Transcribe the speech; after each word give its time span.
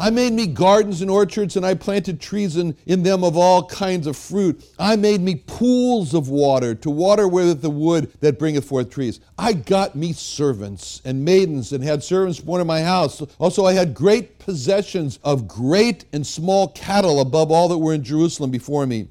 I 0.00 0.08
made 0.08 0.32
me 0.32 0.46
gardens 0.46 1.02
and 1.02 1.10
orchards, 1.10 1.56
and 1.56 1.66
I 1.66 1.74
planted 1.74 2.22
trees 2.22 2.56
in, 2.56 2.74
in 2.86 3.02
them 3.02 3.22
of 3.22 3.36
all 3.36 3.66
kinds 3.66 4.06
of 4.06 4.16
fruit. 4.16 4.64
I 4.78 4.96
made 4.96 5.20
me 5.20 5.34
pools 5.34 6.14
of 6.14 6.30
water 6.30 6.74
to 6.76 6.88
water 6.88 7.28
with 7.28 7.60
the 7.60 7.68
wood 7.68 8.10
that 8.20 8.38
bringeth 8.38 8.64
forth 8.64 8.88
trees. 8.88 9.20
I 9.36 9.52
got 9.52 9.96
me 9.96 10.14
servants 10.14 11.02
and 11.04 11.22
maidens, 11.22 11.72
and 11.72 11.84
had 11.84 12.02
servants 12.02 12.40
born 12.40 12.62
in 12.62 12.66
my 12.66 12.80
house. 12.80 13.20
Also, 13.38 13.66
I 13.66 13.74
had 13.74 13.92
great 13.92 14.38
possessions 14.38 15.18
of 15.22 15.46
great 15.46 16.06
and 16.14 16.26
small 16.26 16.68
cattle 16.68 17.20
above 17.20 17.50
all 17.50 17.68
that 17.68 17.76
were 17.76 17.92
in 17.92 18.02
Jerusalem 18.02 18.50
before 18.50 18.86
me. 18.86 19.08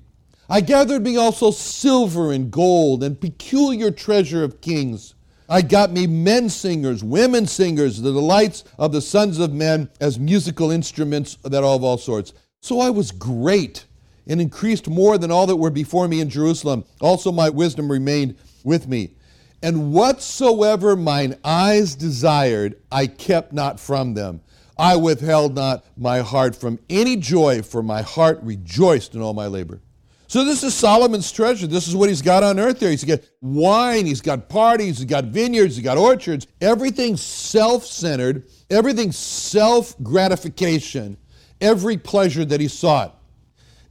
I 0.50 0.62
gathered 0.62 1.04
me 1.04 1.18
also 1.18 1.52
silver 1.52 2.32
and 2.32 2.50
gold, 2.50 3.04
and 3.04 3.22
peculiar 3.22 3.92
treasure 3.92 4.44
of 4.44 4.60
kings. 4.60 5.14
I 5.52 5.64
got 5.64 5.92
me 5.92 6.06
men 6.06 6.48
singers, 6.50 7.04
women 7.04 7.48
singers, 7.48 8.02
the 8.02 8.14
delights 8.14 8.64
of 8.78 8.92
the 8.92 9.02
sons 9.02 9.40
of 9.40 9.52
men 9.52 9.90
as 10.00 10.20
musical 10.20 10.70
instruments 10.70 11.38
that 11.44 11.64
are 11.64 11.74
of 11.74 11.84
all 11.84 11.98
sorts. 11.98 12.34
So 12.62 12.80
I 12.80 12.92
was 12.92 13.12
great 13.12 13.86
and 14.28 14.40
increased 14.40 14.88
more 14.88 15.18
than 15.18 15.32
all 15.32 15.48
that 15.48 15.56
were 15.56 15.72
before 15.72 16.08
me 16.08 16.22
in 16.22 16.30
Jerusalem. 16.30 16.86
Also 17.02 17.32
my 17.32 17.50
wisdom 17.50 17.92
remained 17.92 18.36
with 18.64 18.88
me. 18.88 19.16
And 19.64 19.92
whatsoever 19.92 20.96
mine 20.96 21.36
eyes 21.44 21.96
desired, 21.96 22.80
I 22.92 23.08
kept 23.08 23.52
not 23.52 23.80
from 23.80 24.14
them. 24.14 24.42
I 24.78 24.96
withheld 24.98 25.56
not 25.56 25.84
my 25.98 26.20
heart 26.20 26.56
from 26.56 26.80
any 26.90 27.18
joy, 27.18 27.64
for 27.64 27.84
my 27.84 28.02
heart 28.02 28.40
rejoiced 28.44 29.16
in 29.16 29.22
all 29.22 29.34
my 29.34 29.48
labor. 29.48 29.82
So 30.30 30.46
this 30.46 30.64
is 30.64 30.74
Solomon's 30.76 31.32
treasure. 31.32 31.66
This 31.66 31.88
is 31.88 31.96
what 31.96 32.08
he's 32.08 32.22
got 32.22 32.44
on 32.44 32.60
earth 32.60 32.80
there. 32.80 32.92
He's 32.92 33.04
got 33.04 33.22
wine, 33.42 34.06
he's 34.06 34.22
got 34.22 34.48
parties, 34.48 35.00
he's 35.00 35.06
got 35.06 35.26
vineyards, 35.26 35.76
he's 35.76 35.84
got 35.84 35.98
orchards. 35.98 36.46
Everything 36.62 37.18
self-centered, 37.18 38.46
everything 38.70 39.12
self-gratification, 39.12 41.18
every 41.60 41.98
pleasure 41.98 42.46
that 42.46 42.62
he 42.62 42.68
sought. 42.68 43.20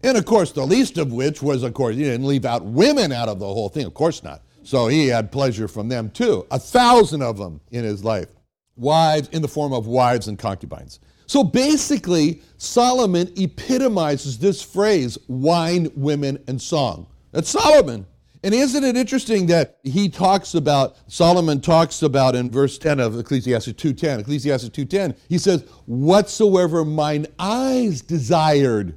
And 0.05 0.17
of 0.17 0.27
course, 0.27 0.53
the 0.53 0.65
least 0.65 0.97
of 0.97 1.13
which 1.13 1.43
was, 1.43 1.65
of 1.65 1.75
course, 1.75 1.97
he 1.97 2.05
didn't 2.05 2.25
leave 2.25 2.45
out 2.45 2.65
women 2.65 3.11
out 3.11 3.29
of 3.29 3.41
the 3.41 3.47
whole 3.47 3.69
thing. 3.69 3.87
Of 3.87 3.95
course 3.95 4.23
not. 4.23 4.43
So 4.63 4.87
he 4.87 5.09
had 5.09 5.33
pleasure 5.33 5.67
from 5.67 5.89
them 5.89 6.09
too. 6.09 6.47
A 6.53 6.59
thousand 6.61 7.23
of 7.23 7.37
them 7.37 7.61
in 7.73 7.83
his 7.83 8.05
life. 8.05 8.29
Wives, 8.77 9.29
in 9.31 9.43
the 9.43 9.49
form 9.49 9.73
of 9.73 9.89
wives 9.89 10.29
and 10.29 10.39
concubines. 10.39 11.01
So 11.29 11.45
basically, 11.45 12.41
Solomon 12.57 13.31
epitomizes 13.37 14.39
this 14.39 14.63
phrase 14.63 15.19
wine, 15.29 15.91
women, 15.95 16.43
and 16.49 16.61
song. 16.61 17.07
That's 17.33 17.51
Solomon. 17.51 18.07
And 18.43 18.55
isn't 18.55 18.83
it 18.83 18.97
interesting 18.97 19.47
that 19.47 19.79
he 19.83 20.09
talks 20.09 20.55
about, 20.55 20.97
Solomon 21.07 21.61
talks 21.61 22.03
about 22.03 22.35
in 22.35 22.51
verse 22.51 22.79
10 22.79 22.99
of 22.99 23.19
Ecclesiastes 23.19 23.73
2.10, 23.73 24.21
Ecclesiastes 24.21 24.71
2.10, 24.71 25.19
he 25.29 25.37
says, 25.37 25.63
Whatsoever 25.85 26.83
mine 26.85 27.27
eyes 27.39 28.01
desired, 28.01 28.97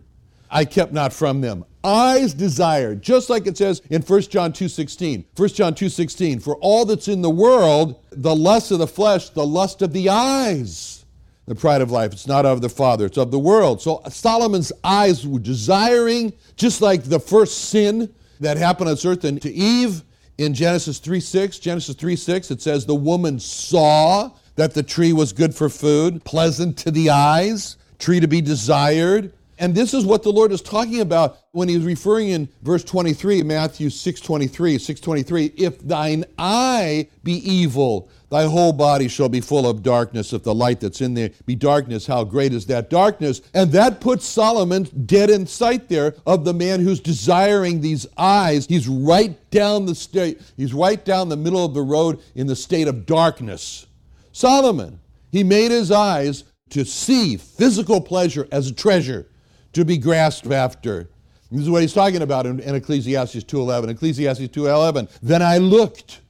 I 0.50 0.64
kept 0.64 0.94
not 0.94 1.12
from 1.12 1.42
them. 1.42 1.66
Eyes 1.84 2.34
desired, 2.34 3.02
just 3.02 3.30
like 3.30 3.46
it 3.46 3.58
says 3.58 3.82
in 3.90 4.04
1 4.04 4.22
John 4.24 4.54
2.16. 4.54 5.26
1 5.36 5.50
John 5.50 5.74
2.16, 5.74 6.42
for 6.42 6.56
all 6.58 6.86
that's 6.86 7.10
in 7.10 7.22
the 7.22 7.30
world, 7.30 8.02
the 8.12 8.36
lust 8.36 8.72
of 8.72 8.80
the 8.80 8.88
flesh, 8.88 9.30
the 9.30 9.46
lust 9.46 9.82
of 9.82 9.92
the 9.92 10.08
eyes 10.08 11.01
the 11.48 11.56
pride 11.56 11.82
of 11.82 11.92
life. 11.92 12.14
It's 12.14 12.28
not 12.28 12.46
of 12.46 12.62
the 12.62 12.70
Father, 12.70 13.06
it's 13.06 13.18
of 13.18 13.32
the 13.32 13.40
world. 13.40 13.82
So 13.82 14.02
Solomon's 14.10 14.72
eyes 14.84 15.28
were 15.28 15.40
desiring, 15.40 16.34
just 16.56 16.82
like 16.82 17.04
the 17.04 17.20
first 17.20 17.70
sin 17.70 18.14
that 18.40 18.58
happened 18.58 18.90
on 18.90 18.98
earth 19.06 19.24
and 19.24 19.42
to 19.42 19.52
Eve 19.52 20.04
in 20.38 20.54
Genesis 20.54 21.00
3 21.00 21.20
6. 21.20 21.60
Genesis 21.60 21.96
3 21.96 22.16
6, 22.16 22.52
it 22.52 22.62
says, 22.62 22.86
The 22.86 22.96
woman 22.96 23.40
saw 23.40 24.32
that 24.56 24.74
the 24.74 24.84
tree 24.84 25.14
was 25.14 25.34
good 25.34 25.56
for 25.56 25.70
food, 25.70 26.24
pleasant 26.24 26.78
to 26.80 26.92
the 26.92 27.10
eyes, 27.10 27.78
tree 28.00 28.20
to 28.20 28.28
be 28.28 28.42
desired. 28.42 29.34
And 29.60 29.76
this 29.76 29.94
is 29.94 30.06
what 30.06 30.24
the 30.24 30.32
Lord 30.32 30.52
is 30.52 30.62
talking 30.62 31.02
about 31.02 31.38
when 31.52 31.70
he's 31.70 31.84
referring 31.84 32.30
in 32.30 32.50
verse 32.64 32.84
23, 32.84 33.44
Matthew 33.44 33.90
6:23, 33.90 34.80
6:23, 34.80 35.54
if 35.56 35.80
thine 35.88 36.26
eye 36.40 37.08
be 37.24 37.34
evil, 37.34 38.10
thy 38.32 38.46
whole 38.46 38.74
body 38.74 39.08
shall 39.08 39.30
be 39.30 39.42
full 39.42 39.70
of 39.70 39.84
darkness. 39.84 40.34
If 40.34 40.44
the 40.44 40.56
light 40.56 40.80
that's 40.80 41.02
in 41.02 41.14
there 41.14 41.30
be 41.46 41.54
darkness, 41.54 42.08
how 42.08 42.24
great 42.24 42.54
is 42.54 42.66
that 42.68 42.90
darkness? 42.90 43.42
And 43.54 43.72
that 43.74 44.00
puts 44.00 44.26
Solomon 44.26 44.84
dead 45.06 45.30
in 45.30 45.46
sight 45.46 45.90
there 45.90 46.16
of 46.26 46.46
the 46.46 46.54
man 46.54 46.80
who's 46.80 47.02
desiring 47.02 47.82
these 47.82 48.08
eyes. 48.18 48.66
He's 48.66 48.88
right 48.88 49.38
down 49.52 49.86
the 49.86 49.94
state, 49.94 50.42
he's 50.58 50.74
right 50.74 51.04
down 51.04 51.30
the 51.30 51.38
middle 51.38 51.64
of 51.64 51.74
the 51.74 51.82
road 51.82 52.20
in 52.34 52.48
the 52.48 52.56
state 52.56 52.88
of 52.88 53.06
darkness. 53.06 53.86
Solomon, 54.32 55.00
he 55.30 55.44
made 55.44 55.72
his 55.72 55.92
eyes 55.92 56.46
to 56.70 56.86
see 56.86 57.36
physical 57.36 58.00
pleasure 58.00 58.48
as 58.52 58.68
a 58.68 58.74
treasure 58.74 59.28
to 59.74 59.84
be 59.84 59.98
grasped 59.98 60.52
after. 60.52 61.10
This 61.52 61.64
is 61.64 61.70
what 61.70 61.82
he's 61.82 61.94
talking 61.94 62.22
about 62.22 62.46
in, 62.46 62.62
in 62.62 62.76
Ecclesiastes 62.76 63.44
2.11. 63.44 63.90
Ecclesiastes 63.90 64.48
2.11, 64.48 65.10
Then 65.22 65.42
I 65.42 65.58
looked 65.58 66.22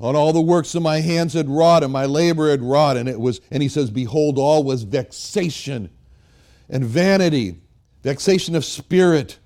on 0.00 0.14
all 0.14 0.32
the 0.32 0.40
works 0.40 0.74
of 0.74 0.82
my 0.82 1.00
hands 1.00 1.32
had 1.32 1.48
wrought 1.48 1.82
and 1.82 1.92
my 1.92 2.06
labor 2.06 2.50
had 2.50 2.62
wrought, 2.62 2.96
and 2.96 3.08
it 3.08 3.20
was, 3.20 3.40
and 3.50 3.62
he 3.62 3.68
says, 3.68 3.90
Behold, 3.90 4.38
all 4.38 4.62
was 4.62 4.84
vexation 4.84 5.90
and 6.68 6.84
vanity, 6.84 7.56
vexation 8.02 8.54
of 8.54 8.64
spirit, 8.64 9.38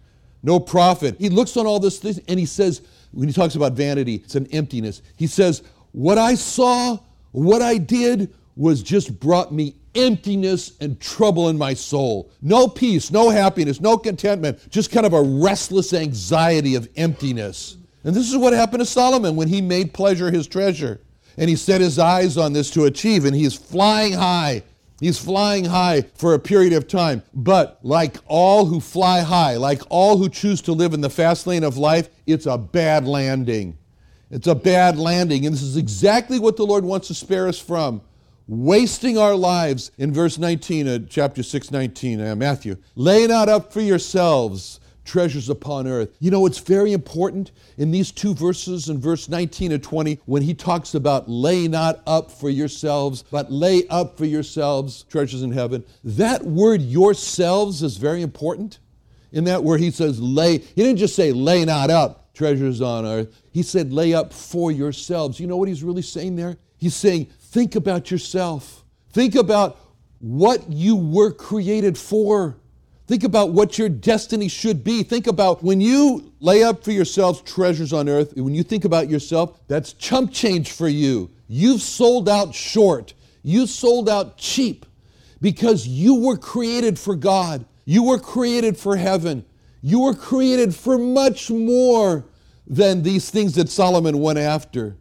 no 0.42 0.60
profit. 0.60 1.16
He 1.18 1.28
looks 1.28 1.56
on 1.56 1.66
all 1.66 1.80
this 1.80 2.02
and 2.04 2.38
he 2.38 2.46
says, 2.46 2.82
when 3.12 3.28
he 3.28 3.34
talks 3.34 3.54
about 3.54 3.74
vanity, 3.74 4.16
it's 4.16 4.34
an 4.34 4.46
emptiness. 4.48 5.02
He 5.16 5.26
says, 5.26 5.62
What 5.92 6.18
I 6.18 6.34
saw, 6.34 6.98
what 7.32 7.62
I 7.62 7.78
did 7.78 8.34
was 8.56 8.82
just 8.82 9.18
brought 9.20 9.52
me 9.52 9.76
emptiness 9.94 10.72
and 10.80 10.98
trouble 11.00 11.48
in 11.48 11.58
my 11.58 11.74
soul. 11.74 12.30
No 12.40 12.66
peace, 12.66 13.10
no 13.10 13.28
happiness, 13.30 13.80
no 13.80 13.98
contentment, 13.98 14.70
just 14.70 14.90
kind 14.90 15.06
of 15.06 15.12
a 15.12 15.22
restless 15.22 15.92
anxiety 15.92 16.74
of 16.74 16.88
emptiness. 16.96 17.76
And 18.04 18.14
this 18.14 18.30
is 18.30 18.36
what 18.36 18.52
happened 18.52 18.80
to 18.80 18.86
Solomon 18.86 19.36
when 19.36 19.48
he 19.48 19.60
made 19.60 19.94
pleasure 19.94 20.30
his 20.30 20.46
treasure. 20.46 21.00
And 21.36 21.48
he 21.48 21.56
set 21.56 21.80
his 21.80 21.98
eyes 21.98 22.36
on 22.36 22.52
this 22.52 22.70
to 22.70 22.84
achieve, 22.84 23.24
and 23.24 23.34
he's 23.34 23.54
flying 23.54 24.12
high. 24.12 24.62
He's 25.00 25.18
flying 25.18 25.64
high 25.64 26.02
for 26.14 26.34
a 26.34 26.38
period 26.38 26.72
of 26.72 26.86
time. 26.86 27.22
But 27.34 27.80
like 27.82 28.18
all 28.26 28.66
who 28.66 28.80
fly 28.80 29.20
high, 29.20 29.56
like 29.56 29.82
all 29.88 30.18
who 30.18 30.28
choose 30.28 30.60
to 30.62 30.72
live 30.72 30.94
in 30.94 31.00
the 31.00 31.10
fast 31.10 31.46
lane 31.46 31.64
of 31.64 31.76
life, 31.76 32.08
it's 32.26 32.46
a 32.46 32.58
bad 32.58 33.06
landing. 33.06 33.78
It's 34.30 34.46
a 34.46 34.54
bad 34.54 34.98
landing. 34.98 35.44
And 35.44 35.54
this 35.54 35.62
is 35.62 35.76
exactly 35.76 36.38
what 36.38 36.56
the 36.56 36.66
Lord 36.66 36.84
wants 36.84 37.08
to 37.08 37.14
spare 37.14 37.48
us 37.48 37.58
from 37.58 38.02
wasting 38.46 39.18
our 39.18 39.34
lives 39.34 39.90
in 39.98 40.12
verse 40.12 40.38
19 40.38 40.88
of 40.88 41.08
chapter 41.08 41.42
6 41.42 41.70
19 41.70 42.20
uh, 42.20 42.34
matthew 42.34 42.76
lay 42.96 43.26
not 43.26 43.48
up 43.48 43.72
for 43.72 43.80
yourselves 43.80 44.80
treasures 45.04 45.48
upon 45.48 45.86
earth. 45.86 46.10
You 46.20 46.30
know 46.30 46.46
it's 46.46 46.58
very 46.58 46.92
important 46.92 47.52
in 47.76 47.90
these 47.90 48.10
two 48.12 48.34
verses 48.34 48.88
in 48.88 49.00
verse 49.00 49.28
19 49.28 49.72
and 49.72 49.82
20 49.82 50.20
when 50.26 50.42
he 50.42 50.54
talks 50.54 50.94
about 50.94 51.28
lay 51.28 51.68
not 51.68 52.02
up 52.06 52.30
for 52.30 52.50
yourselves 52.50 53.24
but 53.30 53.50
lay 53.50 53.86
up 53.88 54.16
for 54.16 54.24
yourselves 54.24 55.04
treasures 55.04 55.42
in 55.42 55.52
heaven. 55.52 55.84
That 56.04 56.44
word 56.44 56.82
yourselves 56.82 57.82
is 57.82 57.96
very 57.96 58.22
important. 58.22 58.78
In 59.32 59.44
that 59.44 59.64
where 59.64 59.78
he 59.78 59.90
says 59.90 60.20
lay 60.20 60.58
he 60.58 60.82
didn't 60.82 60.98
just 60.98 61.16
say 61.16 61.32
lay 61.32 61.64
not 61.64 61.90
up 61.90 62.34
treasures 62.34 62.80
on 62.80 63.06
earth. 63.06 63.42
He 63.50 63.62
said 63.62 63.92
lay 63.92 64.14
up 64.14 64.32
for 64.32 64.72
yourselves. 64.72 65.40
You 65.40 65.46
know 65.46 65.56
what 65.56 65.68
he's 65.68 65.82
really 65.82 66.02
saying 66.02 66.36
there? 66.36 66.56
He's 66.76 66.94
saying 66.94 67.28
Think 67.52 67.76
about 67.76 68.10
yourself. 68.10 68.82
Think 69.10 69.34
about 69.34 69.78
what 70.20 70.72
you 70.72 70.96
were 70.96 71.30
created 71.30 71.98
for. 71.98 72.56
Think 73.12 73.24
about 73.24 73.52
what 73.52 73.76
your 73.76 73.90
destiny 73.90 74.48
should 74.48 74.82
be. 74.82 75.02
Think 75.02 75.26
about 75.26 75.62
when 75.62 75.82
you 75.82 76.32
lay 76.40 76.62
up 76.62 76.82
for 76.82 76.92
yourselves 76.92 77.42
treasures 77.42 77.92
on 77.92 78.08
earth, 78.08 78.32
when 78.36 78.54
you 78.54 78.62
think 78.62 78.86
about 78.86 79.10
yourself, 79.10 79.60
that's 79.68 79.92
chump 79.92 80.32
change 80.32 80.72
for 80.72 80.88
you. 80.88 81.28
You've 81.46 81.82
sold 81.82 82.26
out 82.26 82.54
short. 82.54 83.12
You 83.42 83.66
sold 83.66 84.08
out 84.08 84.38
cheap 84.38 84.86
because 85.42 85.86
you 85.86 86.14
were 86.14 86.38
created 86.38 86.98
for 86.98 87.14
God. 87.14 87.66
You 87.84 88.02
were 88.04 88.18
created 88.18 88.78
for 88.78 88.96
heaven. 88.96 89.44
You 89.82 90.00
were 90.00 90.14
created 90.14 90.74
for 90.74 90.96
much 90.96 91.50
more 91.50 92.24
than 92.66 93.02
these 93.02 93.28
things 93.28 93.56
that 93.56 93.68
Solomon 93.68 94.20
went 94.20 94.38
after. 94.38 94.96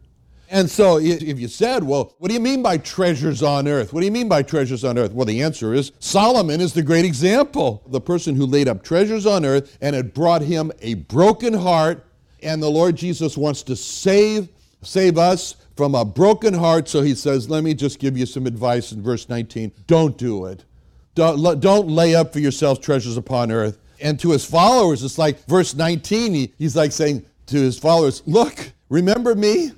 And 0.52 0.70
so, 0.70 0.98
if 0.98 1.40
you 1.40 1.48
said, 1.48 1.82
well, 1.82 2.14
what 2.18 2.28
do 2.28 2.34
you 2.34 2.40
mean 2.40 2.62
by 2.62 2.76
treasures 2.76 3.42
on 3.42 3.66
earth? 3.66 3.94
What 3.94 4.00
do 4.00 4.06
you 4.06 4.12
mean 4.12 4.28
by 4.28 4.42
treasures 4.42 4.84
on 4.84 4.98
earth? 4.98 5.10
Well, 5.12 5.24
the 5.24 5.42
answer 5.42 5.72
is 5.72 5.92
Solomon 5.98 6.60
is 6.60 6.74
the 6.74 6.82
great 6.82 7.06
example. 7.06 7.82
The 7.86 8.02
person 8.02 8.36
who 8.36 8.44
laid 8.44 8.68
up 8.68 8.84
treasures 8.84 9.24
on 9.24 9.46
earth 9.46 9.78
and 9.80 9.96
it 9.96 10.12
brought 10.12 10.42
him 10.42 10.70
a 10.82 10.92
broken 10.92 11.54
heart. 11.54 12.04
And 12.42 12.62
the 12.62 12.68
Lord 12.68 12.96
Jesus 12.96 13.34
wants 13.34 13.62
to 13.62 13.74
save, 13.74 14.50
save 14.82 15.16
us 15.16 15.56
from 15.74 15.94
a 15.94 16.04
broken 16.04 16.52
heart. 16.52 16.86
So 16.86 17.00
he 17.00 17.14
says, 17.14 17.48
let 17.48 17.64
me 17.64 17.72
just 17.72 17.98
give 17.98 18.18
you 18.18 18.26
some 18.26 18.46
advice 18.46 18.92
in 18.92 19.02
verse 19.02 19.30
19. 19.30 19.72
Don't 19.86 20.18
do 20.18 20.44
it. 20.44 20.66
Don't, 21.14 21.60
don't 21.60 21.88
lay 21.88 22.14
up 22.14 22.34
for 22.34 22.40
yourselves 22.40 22.78
treasures 22.78 23.16
upon 23.16 23.50
earth. 23.50 23.78
And 24.02 24.20
to 24.20 24.32
his 24.32 24.44
followers, 24.44 25.02
it's 25.02 25.16
like 25.16 25.46
verse 25.46 25.74
19, 25.74 26.34
he, 26.34 26.52
he's 26.58 26.76
like 26.76 26.92
saying 26.92 27.24
to 27.46 27.56
his 27.56 27.78
followers, 27.78 28.22
Look, 28.26 28.72
remember 28.90 29.34
me? 29.34 29.72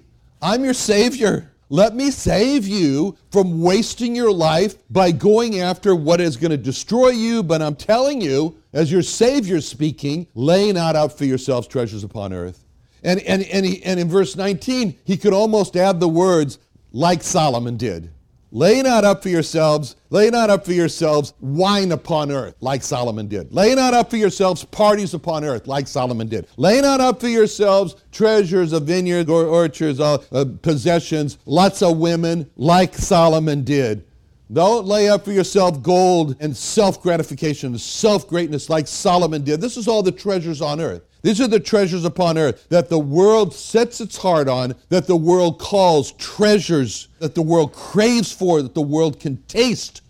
I'm 0.45 0.63
your 0.63 0.75
Savior. 0.75 1.51
Let 1.71 1.97
me 1.97 2.11
save 2.11 2.69
you 2.69 3.17
from 3.33 3.63
wasting 3.63 4.15
your 4.15 4.31
life 4.31 4.75
by 4.91 5.11
going 5.11 5.59
after 5.61 5.97
what 5.97 6.21
is 6.21 6.37
going 6.37 6.51
to 6.51 6.59
destroy 6.59 7.09
you. 7.09 7.43
But 7.43 7.63
I'm 7.63 7.75
telling 7.75 8.21
you, 8.21 8.55
as 8.75 8.93
your 8.93 9.01
Savior 9.01 9.63
speaking, 9.63 10.27
lay 10.35 10.71
not 10.71 10.97
out 10.97 11.17
for 11.17 11.25
yourselves 11.25 11.67
treasures 11.67 12.05
upon 12.05 12.35
earth. 12.35 12.63
And, 13.03 13.21
and, 13.21 13.43
and, 13.45 13.65
he, 13.65 13.83
and 13.85 13.99
in 13.99 14.11
verse 14.11 14.37
19, 14.37 14.99
he 15.05 15.17
could 15.17 15.33
almost 15.33 15.77
add 15.77 15.99
the 15.99 16.09
words, 16.09 16.59
like 16.93 17.23
Solomon 17.23 17.79
did. 17.79 18.11
Lay 18.57 18.83
not 18.83 19.03
up 19.03 19.21
for 19.21 19.31
yourselves, 19.31 19.97
lay 20.11 20.31
not 20.31 20.49
up 20.49 20.65
for 20.65 20.73
yourselves 20.73 21.35
wine 21.41 21.91
upon 21.91 22.31
earth, 22.31 22.55
like 22.61 22.85
Solomon 22.85 23.27
did. 23.27 23.53
Lay 23.53 23.75
not 23.75 23.95
up 23.95 24.11
for 24.11 24.17
yourselves 24.17 24.65
parties 24.67 25.13
upon 25.13 25.43
earth, 25.43 25.67
like 25.67 25.89
Solomon 25.89 26.29
did. 26.29 26.47
Lay 26.57 26.81
not 26.81 27.01
up 27.01 27.19
for 27.21 27.27
yourselves 27.27 27.97
treasures 28.13 28.73
of 28.73 28.85
vineyards 28.85 29.29
or 29.29 29.45
orchards, 29.45 29.99
uh, 29.99 30.19
uh, 30.31 30.45
possessions, 30.63 31.39
lots 31.47 31.83
of 31.83 31.99
women, 31.99 32.49
like 32.57 32.95
Solomon 32.95 33.65
did. 33.65 34.05
Don't 34.53 34.87
lay 34.87 35.09
up 35.09 35.25
for 35.25 35.33
yourself 35.33 35.83
gold 35.83 36.37
and 36.39 36.55
self 36.55 37.03
gratification, 37.03 37.77
self 37.79 38.29
greatness, 38.29 38.69
like 38.69 38.87
Solomon 38.87 39.43
did. 39.43 39.61
This 39.61 39.77
is 39.77 39.89
all 39.89 40.03
the 40.03 40.13
treasures 40.13 40.61
on 40.61 40.81
earth. 40.81 41.03
These 41.23 41.41
are 41.41 41.49
the 41.49 41.59
treasures 41.59 42.05
upon 42.05 42.37
earth 42.37 42.69
that 42.69 42.91
the 42.91 42.99
world 42.99 43.55
sets 43.55 44.03
its 44.03 44.19
heart 44.19 44.47
on, 44.47 44.75
that 44.91 45.07
the 45.07 45.17
world 45.17 45.59
calls 45.59 46.13
treasures, 46.13 47.09
that 47.19 47.35
the 47.35 47.41
world 47.41 47.73
craves 47.73 48.31
for, 48.31 48.61
that 48.61 48.75
the 48.75 48.83
world 48.83 49.19
can 49.19 49.39
taste. 49.45 50.03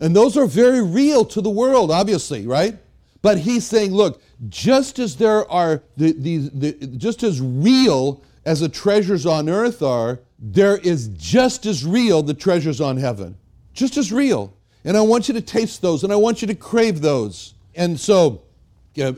And 0.00 0.14
those 0.14 0.36
are 0.36 0.44
very 0.44 0.82
real 0.82 1.24
to 1.24 1.40
the 1.40 1.48
world, 1.48 1.90
obviously, 1.90 2.46
right? 2.46 2.76
But 3.22 3.38
he's 3.38 3.64
saying, 3.66 3.94
look, 3.94 4.20
just 4.50 4.98
as 4.98 5.16
there 5.16 5.50
are 5.50 5.82
the, 5.96 6.12
the, 6.12 6.50
the, 6.52 6.72
just 6.98 7.22
as 7.22 7.40
real 7.40 8.22
as 8.44 8.60
the 8.60 8.68
treasures 8.68 9.24
on 9.24 9.48
earth 9.48 9.82
are, 9.82 10.20
there 10.38 10.76
is 10.76 11.08
just 11.08 11.64
as 11.64 11.86
real 11.86 12.22
the 12.22 12.34
treasures 12.34 12.82
on 12.82 12.98
heaven. 12.98 13.38
Just 13.74 13.96
as 13.96 14.10
real. 14.10 14.56
And 14.84 14.96
I 14.96 15.02
want 15.02 15.28
you 15.28 15.34
to 15.34 15.40
taste 15.40 15.82
those 15.82 16.04
and 16.04 16.12
I 16.12 16.16
want 16.16 16.40
you 16.40 16.48
to 16.48 16.54
crave 16.54 17.00
those. 17.00 17.54
And 17.74 17.98
so 17.98 18.42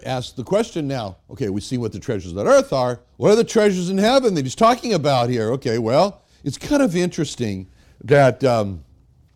ask 0.04 0.34
the 0.34 0.44
question 0.44 0.88
now 0.88 1.18
okay, 1.30 1.50
we 1.50 1.60
see 1.60 1.78
what 1.78 1.92
the 1.92 1.98
treasures 1.98 2.36
on 2.36 2.46
earth 2.46 2.72
are. 2.72 3.00
What 3.16 3.32
are 3.32 3.36
the 3.36 3.44
treasures 3.44 3.90
in 3.90 3.98
heaven 3.98 4.34
that 4.34 4.44
he's 4.44 4.54
talking 4.54 4.94
about 4.94 5.28
here? 5.28 5.52
Okay, 5.52 5.78
well, 5.78 6.22
it's 6.44 6.58
kind 6.58 6.82
of 6.82 6.96
interesting 6.96 7.68
that 8.04 8.42
um, 8.44 8.84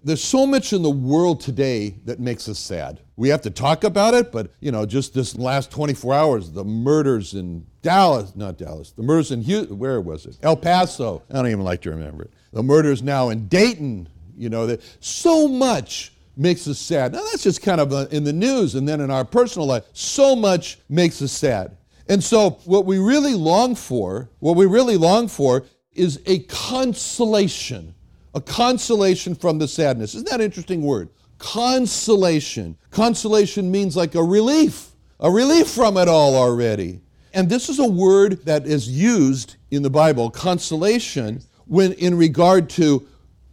there's 0.02 0.22
so 0.22 0.46
much 0.46 0.72
in 0.72 0.82
the 0.82 0.90
world 0.90 1.40
today 1.40 1.96
that 2.04 2.20
makes 2.20 2.48
us 2.48 2.58
sad. 2.58 3.00
We 3.16 3.28
have 3.28 3.42
to 3.42 3.50
talk 3.50 3.84
about 3.84 4.14
it, 4.14 4.32
but 4.32 4.52
you 4.60 4.72
know, 4.72 4.86
just 4.86 5.12
this 5.12 5.36
last 5.36 5.70
24 5.70 6.14
hours, 6.14 6.50
the 6.52 6.64
murders 6.64 7.34
in 7.34 7.66
Dallas, 7.82 8.34
not 8.34 8.56
Dallas, 8.56 8.92
the 8.92 9.02
murders 9.02 9.30
in 9.30 9.42
Houston, 9.42 9.78
where 9.78 10.00
was 10.00 10.24
it? 10.24 10.38
El 10.42 10.56
Paso. 10.56 11.22
I 11.30 11.34
don't 11.34 11.48
even 11.48 11.64
like 11.64 11.82
to 11.82 11.90
remember 11.90 12.24
it. 12.24 12.32
The 12.52 12.62
murders 12.62 13.02
now 13.02 13.28
in 13.28 13.48
Dayton. 13.48 14.08
You 14.40 14.48
know, 14.48 14.66
that 14.66 14.82
so 15.00 15.46
much 15.46 16.12
makes 16.36 16.66
us 16.66 16.78
sad. 16.78 17.12
Now, 17.12 17.22
that's 17.24 17.42
just 17.42 17.62
kind 17.62 17.80
of 17.80 17.92
uh, 17.92 18.06
in 18.10 18.24
the 18.24 18.32
news 18.32 18.74
and 18.74 18.88
then 18.88 19.00
in 19.00 19.10
our 19.10 19.24
personal 19.24 19.68
life. 19.68 19.84
So 19.92 20.34
much 20.34 20.78
makes 20.88 21.20
us 21.20 21.32
sad. 21.32 21.76
And 22.08 22.24
so, 22.24 22.50
what 22.64 22.86
we 22.86 22.98
really 22.98 23.34
long 23.34 23.74
for, 23.74 24.30
what 24.40 24.56
we 24.56 24.66
really 24.66 24.96
long 24.96 25.28
for, 25.28 25.64
is 25.92 26.20
a 26.26 26.40
consolation, 26.40 27.94
a 28.34 28.40
consolation 28.40 29.34
from 29.34 29.58
the 29.58 29.68
sadness. 29.68 30.14
Isn't 30.14 30.28
that 30.30 30.40
an 30.40 30.46
interesting 30.46 30.82
word? 30.82 31.10
Consolation. 31.38 32.76
Consolation 32.90 33.70
means 33.70 33.96
like 33.96 34.14
a 34.14 34.22
relief, 34.22 34.90
a 35.20 35.30
relief 35.30 35.68
from 35.68 35.96
it 35.96 36.08
all 36.08 36.34
already. 36.34 37.00
And 37.32 37.48
this 37.48 37.68
is 37.68 37.78
a 37.78 37.86
word 37.86 38.44
that 38.44 38.66
is 38.66 38.88
used 38.88 39.56
in 39.70 39.82
the 39.82 39.90
Bible, 39.90 40.30
consolation, 40.30 41.42
when 41.66 41.92
in 41.92 42.16
regard 42.16 42.68
to 42.70 43.06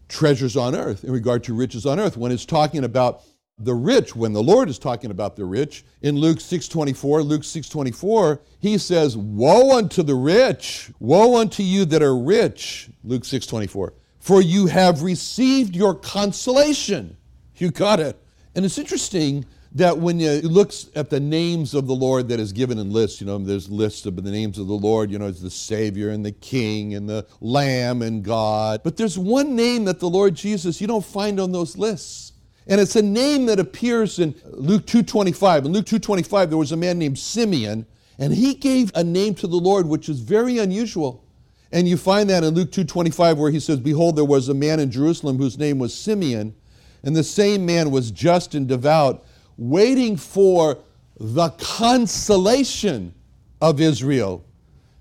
treasures 0.07 0.55
on 0.55 0.75
earth, 0.75 1.03
in 1.03 1.11
regard 1.11 1.43
to 1.45 1.53
riches 1.53 1.85
on 1.85 1.99
earth. 1.99 2.17
When 2.17 2.31
it's 2.31 2.45
talking 2.45 2.83
about 2.83 3.21
the 3.59 3.73
rich, 3.73 4.15
when 4.15 4.33
the 4.33 4.43
Lord 4.43 4.69
is 4.69 4.77
talking 4.77 5.09
about 5.09 5.35
the 5.35 5.45
rich, 5.45 5.83
in 6.01 6.15
Luke 6.15 6.39
6:24, 6.39 7.23
Luke 7.23 7.43
6:24, 7.43 8.39
he 8.59 8.77
says, 8.77 9.17
"Woe 9.17 9.75
unto 9.75 10.03
the 10.03 10.15
rich! 10.15 10.91
Woe 10.99 11.37
unto 11.37 11.63
you 11.63 11.85
that 11.85 12.03
are 12.03 12.15
rich." 12.15 12.89
Luke 13.03 13.25
6:24. 13.25 13.93
For 14.19 14.41
you 14.41 14.67
have 14.67 15.01
received 15.01 15.75
your 15.75 15.95
consolation. 15.95 17.17
You 17.55 17.71
got 17.71 17.99
it. 17.99 18.21
And 18.53 18.65
it's 18.65 18.77
interesting 18.77 19.45
that 19.73 19.97
when 19.97 20.19
you 20.19 20.41
look 20.41 20.71
at 20.95 21.09
the 21.09 21.19
names 21.19 21.73
of 21.73 21.87
the 21.87 21.93
Lord 21.93 22.29
that 22.29 22.39
is 22.39 22.53
given 22.53 22.77
in 22.77 22.91
lists, 22.91 23.21
you 23.21 23.27
know, 23.27 23.37
there's 23.37 23.69
lists 23.69 24.05
of 24.05 24.15
the 24.23 24.31
names 24.31 24.57
of 24.57 24.67
the 24.67 24.73
Lord, 24.73 25.11
you 25.11 25.19
know, 25.19 25.27
it's 25.27 25.41
the 25.41 25.49
Savior 25.49 26.09
and 26.09 26.25
the 26.25 26.31
King 26.31 26.95
and 26.95 27.07
the 27.07 27.25
Lamb 27.41 28.01
and 28.01 28.23
God. 28.23 28.81
But 28.83 28.97
there's 28.97 29.17
one 29.17 29.55
name 29.55 29.85
that 29.85 29.99
the 29.99 30.09
Lord 30.09 30.35
Jesus 30.35 30.79
you 30.81 30.87
don't 30.87 31.05
find 31.05 31.39
on 31.39 31.51
those 31.51 31.77
lists. 31.77 32.33
And 32.67 32.81
it's 32.81 32.95
a 32.95 33.01
name 33.01 33.45
that 33.45 33.59
appears 33.59 34.19
in 34.19 34.35
Luke 34.45 34.85
2.25. 34.85 35.65
In 35.65 35.71
Luke 35.71 35.85
2.25, 35.85 36.49
there 36.49 36.57
was 36.57 36.73
a 36.73 36.77
man 36.77 36.99
named 36.99 37.17
Simeon, 37.17 37.85
and 38.19 38.33
he 38.33 38.53
gave 38.53 38.91
a 38.93 39.03
name 39.03 39.35
to 39.35 39.47
the 39.47 39.55
Lord 39.55 39.87
which 39.87 40.09
is 40.09 40.19
very 40.19 40.57
unusual. 40.57 41.23
And 41.71 41.87
you 41.87 41.97
find 41.97 42.29
that 42.29 42.43
in 42.43 42.53
Luke 42.53 42.71
2.25 42.71 43.37
where 43.37 43.51
he 43.51 43.59
says, 43.59 43.79
Behold, 43.79 44.15
there 44.15 44.25
was 44.25 44.49
a 44.49 44.53
man 44.53 44.79
in 44.79 44.91
Jerusalem 44.91 45.37
whose 45.37 45.57
name 45.57 45.79
was 45.79 45.93
Simeon, 45.93 46.55
and 47.03 47.15
the 47.15 47.23
same 47.23 47.65
man 47.65 47.91
was 47.91 48.11
just 48.11 48.55
and 48.55 48.67
devout, 48.67 49.25
waiting 49.57 50.15
for 50.15 50.77
the 51.19 51.49
consolation 51.51 53.13
of 53.61 53.81
Israel. 53.81 54.43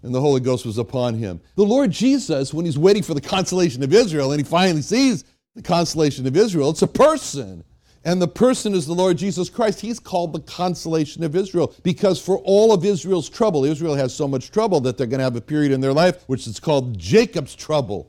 And 0.03 0.15
the 0.15 0.21
Holy 0.21 0.41
Ghost 0.41 0.65
was 0.65 0.79
upon 0.79 1.15
him. 1.15 1.41
The 1.57 1.65
Lord 1.65 1.91
Jesus, 1.91 2.55
when 2.55 2.65
he's 2.65 2.79
waiting 2.79 3.03
for 3.03 3.15
the 3.15 3.21
consolation 3.21 3.83
of 3.83 3.93
Israel 3.93 4.33
and 4.33 4.41
he 4.41 4.49
finally 4.49 4.83
sees 4.83 5.25
the 5.55 5.63
consolation 5.63 6.27
of 6.27 6.37
Israel, 6.37 6.71
it's 6.71 6.83
a 6.83 6.87
person. 6.87 7.65
And 8.05 8.23
the 8.23 8.29
person 8.29 8.73
is 8.73 8.87
the 8.87 8.93
Lord 8.93 9.19
Jesus 9.19 9.51
Christ. 9.51 9.81
He's 9.81 9.99
called 9.99 10.33
the 10.33 10.41
consolation 10.41 11.25
of 11.25 11.35
Israel 11.35 11.75
because 11.83 12.21
for 12.21 12.39
all 12.45 12.73
of 12.73 12.85
Israel's 12.85 13.29
trouble, 13.29 13.65
Israel 13.65 13.97
has 13.97 14.15
so 14.15 14.29
much 14.29 14.53
trouble 14.53 14.81
that 14.83 14.97
they're 14.97 15.09
going 15.09 15.19
to 15.19 15.25
have 15.25 15.35
a 15.35 15.41
period 15.41 15.73
in 15.73 15.81
their 15.81 15.93
life 15.93 16.23
which 16.29 16.47
is 16.47 16.61
called 16.61 16.97
Jacob's 16.97 17.57
trouble. 17.57 18.09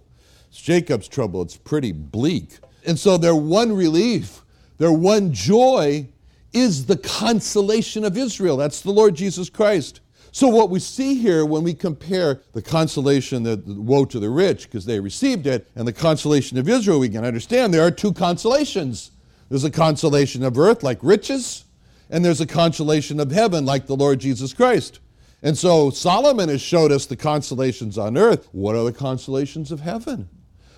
It's 0.50 0.62
Jacob's 0.62 1.08
trouble. 1.08 1.42
It's 1.42 1.58
pretty 1.58 1.94
bleak. 1.94 2.60
And 2.86 3.00
so 3.00 3.18
their 3.18 3.36
one 3.36 3.74
relief, 3.74 4.44
their 4.78 4.92
one 4.92 5.34
joy 5.34 6.08
is 6.54 6.86
the 6.86 6.98
consolation 6.98 8.04
of 8.04 8.18
Israel. 8.18 8.58
That's 8.58 8.82
the 8.82 8.92
Lord 8.92 9.16
Jesus 9.16 9.50
Christ. 9.50 10.02
So, 10.32 10.48
what 10.50 10.70
we 10.70 10.80
see 10.80 11.16
here 11.16 11.46
when 11.46 11.64
we 11.64 11.74
compare 11.74 12.42
the 12.54 12.62
consolation, 12.62 13.44
the, 13.44 13.62
woe 13.66 14.06
to 14.06 14.20
the 14.20 14.30
rich, 14.30 14.64
because 14.64 14.86
they 14.86 15.00
received 15.00 15.48
it, 15.48 15.68
and 15.76 15.88
the 15.88 15.94
consolation 15.94 16.58
of 16.58 16.70
Israel, 16.70 17.00
we 17.00 17.10
can 17.10 17.26
understand 17.26 17.74
there 17.74 17.86
are 17.86 17.92
two 17.92 18.14
consolations. 18.14 19.12
There's 19.50 19.64
a 19.64 19.72
consolation 19.72 20.44
of 20.44 20.58
earth, 20.58 20.84
like 20.84 21.00
riches, 21.02 21.66
and 22.10 22.24
there's 22.24 22.42
a 22.42 22.46
consolation 22.46 23.20
of 23.20 23.32
heaven, 23.32 23.66
like 23.66 23.88
the 23.88 23.96
Lord 23.96 24.20
Jesus 24.20 24.54
Christ. 24.54 25.00
And 25.42 25.58
so, 25.58 25.90
Solomon 25.90 26.50
has 26.50 26.62
showed 26.62 26.92
us 26.92 27.06
the 27.06 27.16
consolations 27.16 27.98
on 27.98 28.18
earth. 28.18 28.48
What 28.52 28.76
are 28.76 28.84
the 28.84 28.94
consolations 28.94 29.72
of 29.72 29.80
heaven? 29.80 30.30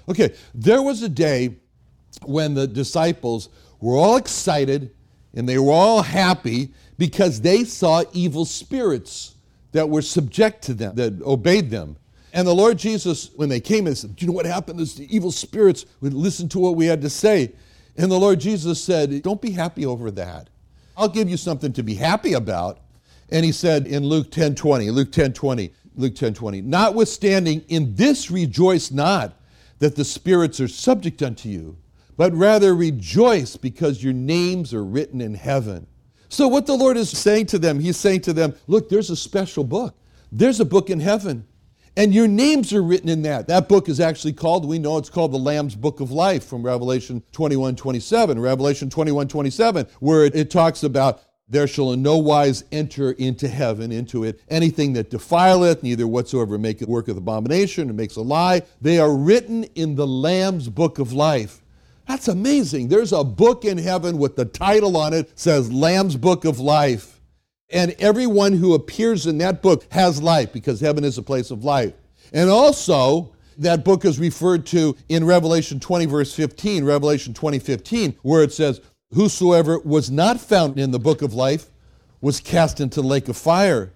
Okay, 0.07 0.33
there 0.53 0.81
was 0.81 1.03
a 1.03 1.09
day 1.09 1.57
when 2.23 2.53
the 2.53 2.67
disciples 2.67 3.49
were 3.79 3.97
all 3.97 4.17
excited 4.17 4.91
and 5.33 5.47
they 5.47 5.57
were 5.57 5.71
all 5.71 6.01
happy 6.01 6.73
because 6.97 7.41
they 7.41 7.63
saw 7.63 8.03
evil 8.13 8.45
spirits 8.45 9.35
that 9.71 9.89
were 9.89 10.01
subject 10.01 10.63
to 10.63 10.73
them, 10.73 10.95
that 10.95 11.21
obeyed 11.21 11.69
them. 11.69 11.95
And 12.33 12.47
the 12.47 12.55
Lord 12.55 12.77
Jesus, 12.77 13.31
when 13.35 13.49
they 13.49 13.59
came 13.59 13.87
and 13.87 13.97
said, 13.97 14.15
Do 14.15 14.25
you 14.25 14.31
know 14.31 14.35
what 14.35 14.45
happened? 14.45 14.79
This, 14.79 14.95
the 14.95 15.13
evil 15.15 15.31
spirits 15.31 15.85
would 16.01 16.13
listen 16.13 16.47
to 16.49 16.59
what 16.59 16.75
we 16.75 16.85
had 16.85 17.01
to 17.01 17.09
say. 17.09 17.53
And 17.97 18.11
the 18.11 18.19
Lord 18.19 18.39
Jesus 18.39 18.83
said, 18.83 19.21
Don't 19.23 19.41
be 19.41 19.51
happy 19.51 19.85
over 19.85 20.11
that. 20.11 20.49
I'll 20.95 21.09
give 21.09 21.29
you 21.29 21.37
something 21.37 21.73
to 21.73 21.83
be 21.83 21.95
happy 21.95 22.33
about. 22.33 22.79
And 23.29 23.45
he 23.45 23.51
said 23.51 23.87
in 23.87 24.05
Luke 24.05 24.31
10 24.31 24.55
20, 24.55 24.91
Luke 24.91 25.11
10 25.11 25.33
20, 25.33 25.71
Luke 25.95 26.15
10 26.15 26.33
20, 26.33 26.61
notwithstanding, 26.61 27.61
in 27.67 27.95
this 27.95 28.29
rejoice 28.31 28.91
not 28.91 29.33
that 29.79 29.95
the 29.95 30.05
spirits 30.05 30.59
are 30.59 30.67
subject 30.67 31.21
unto 31.21 31.49
you, 31.49 31.77
but 32.19 32.33
rather 32.33 32.75
rejoice 32.75 33.55
because 33.55 34.03
your 34.03 34.11
names 34.11 34.73
are 34.73 34.83
written 34.83 35.21
in 35.21 35.33
heaven. 35.33 35.87
So, 36.27 36.49
what 36.49 36.65
the 36.65 36.75
Lord 36.75 36.97
is 36.97 37.09
saying 37.09 37.45
to 37.45 37.57
them, 37.57 37.79
He's 37.79 37.95
saying 37.95 38.23
to 38.23 38.33
them, 38.33 38.53
Look, 38.67 38.89
there's 38.89 39.09
a 39.09 39.15
special 39.15 39.63
book. 39.63 39.95
There's 40.29 40.59
a 40.59 40.65
book 40.65 40.89
in 40.89 40.99
heaven. 40.99 41.47
And 41.95 42.13
your 42.13 42.27
names 42.27 42.73
are 42.73 42.83
written 42.83 43.07
in 43.07 43.21
that. 43.21 43.47
That 43.47 43.69
book 43.69 43.87
is 43.87 44.01
actually 44.01 44.33
called, 44.33 44.67
we 44.67 44.79
know 44.79 44.97
it's 44.97 45.09
called 45.09 45.31
the 45.31 45.37
Lamb's 45.37 45.75
Book 45.75 46.01
of 46.01 46.11
Life 46.11 46.43
from 46.43 46.61
Revelation 46.61 47.23
21 47.31 47.77
27. 47.77 48.37
Revelation 48.37 48.89
21 48.89 49.29
27, 49.29 49.87
where 50.01 50.25
it, 50.25 50.35
it 50.35 50.51
talks 50.51 50.83
about 50.83 51.21
there 51.47 51.67
shall 51.67 51.93
in 51.93 52.01
no 52.01 52.17
wise 52.17 52.65
enter 52.73 53.13
into 53.13 53.47
heaven, 53.47 53.93
into 53.93 54.25
it, 54.25 54.41
anything 54.49 54.91
that 54.91 55.09
defileth, 55.09 55.83
neither 55.83 56.05
whatsoever 56.05 56.57
maketh 56.57 56.89
worketh 56.89 57.15
abomination 57.15 57.89
or 57.89 57.93
makes 57.93 58.17
a 58.17 58.21
lie. 58.21 58.63
They 58.81 58.99
are 58.99 59.15
written 59.15 59.63
in 59.75 59.95
the 59.95 60.05
Lamb's 60.05 60.67
book 60.67 60.99
of 60.99 61.13
life. 61.13 61.61
That's 62.09 62.27
amazing. 62.27 62.87
There's 62.87 63.13
a 63.13 63.23
book 63.23 63.65
in 63.65 63.77
heaven 63.77 64.17
with 64.17 64.35
the 64.35 64.45
title 64.45 64.97
on 64.97 65.13
it 65.13 65.29
says 65.37 65.71
Lamb's 65.71 66.15
Book 66.15 66.43
of 66.43 66.59
Life. 66.59 67.21
And 67.69 67.91
everyone 67.99 68.53
who 68.53 68.73
appears 68.73 69.27
in 69.27 69.37
that 69.37 69.61
book 69.61 69.85
has 69.91 70.19
life 70.19 70.51
because 70.51 70.81
heaven 70.81 71.03
is 71.03 71.19
a 71.19 71.21
place 71.21 71.51
of 71.51 71.63
life. 71.63 71.93
And 72.33 72.49
also, 72.49 73.35
that 73.59 73.85
book 73.85 74.05
is 74.05 74.17
referred 74.17 74.65
to 74.67 74.97
in 75.07 75.23
Revelation 75.23 75.79
20, 75.79 76.07
verse 76.07 76.33
15, 76.33 76.83
Revelation 76.83 77.31
20, 77.31 77.59
15, 77.59 78.17
where 78.23 78.41
it 78.41 78.53
says, 78.53 78.81
Whosoever 79.13 79.77
was 79.77 80.09
not 80.09 80.41
found 80.41 80.79
in 80.79 80.89
the 80.89 80.97
book 80.97 81.21
of 81.21 81.35
life 81.35 81.67
was 82.21 82.39
cast 82.39 82.79
into 82.79 83.03
the 83.03 83.07
lake 83.07 83.29
of 83.29 83.37
fire. 83.37 83.93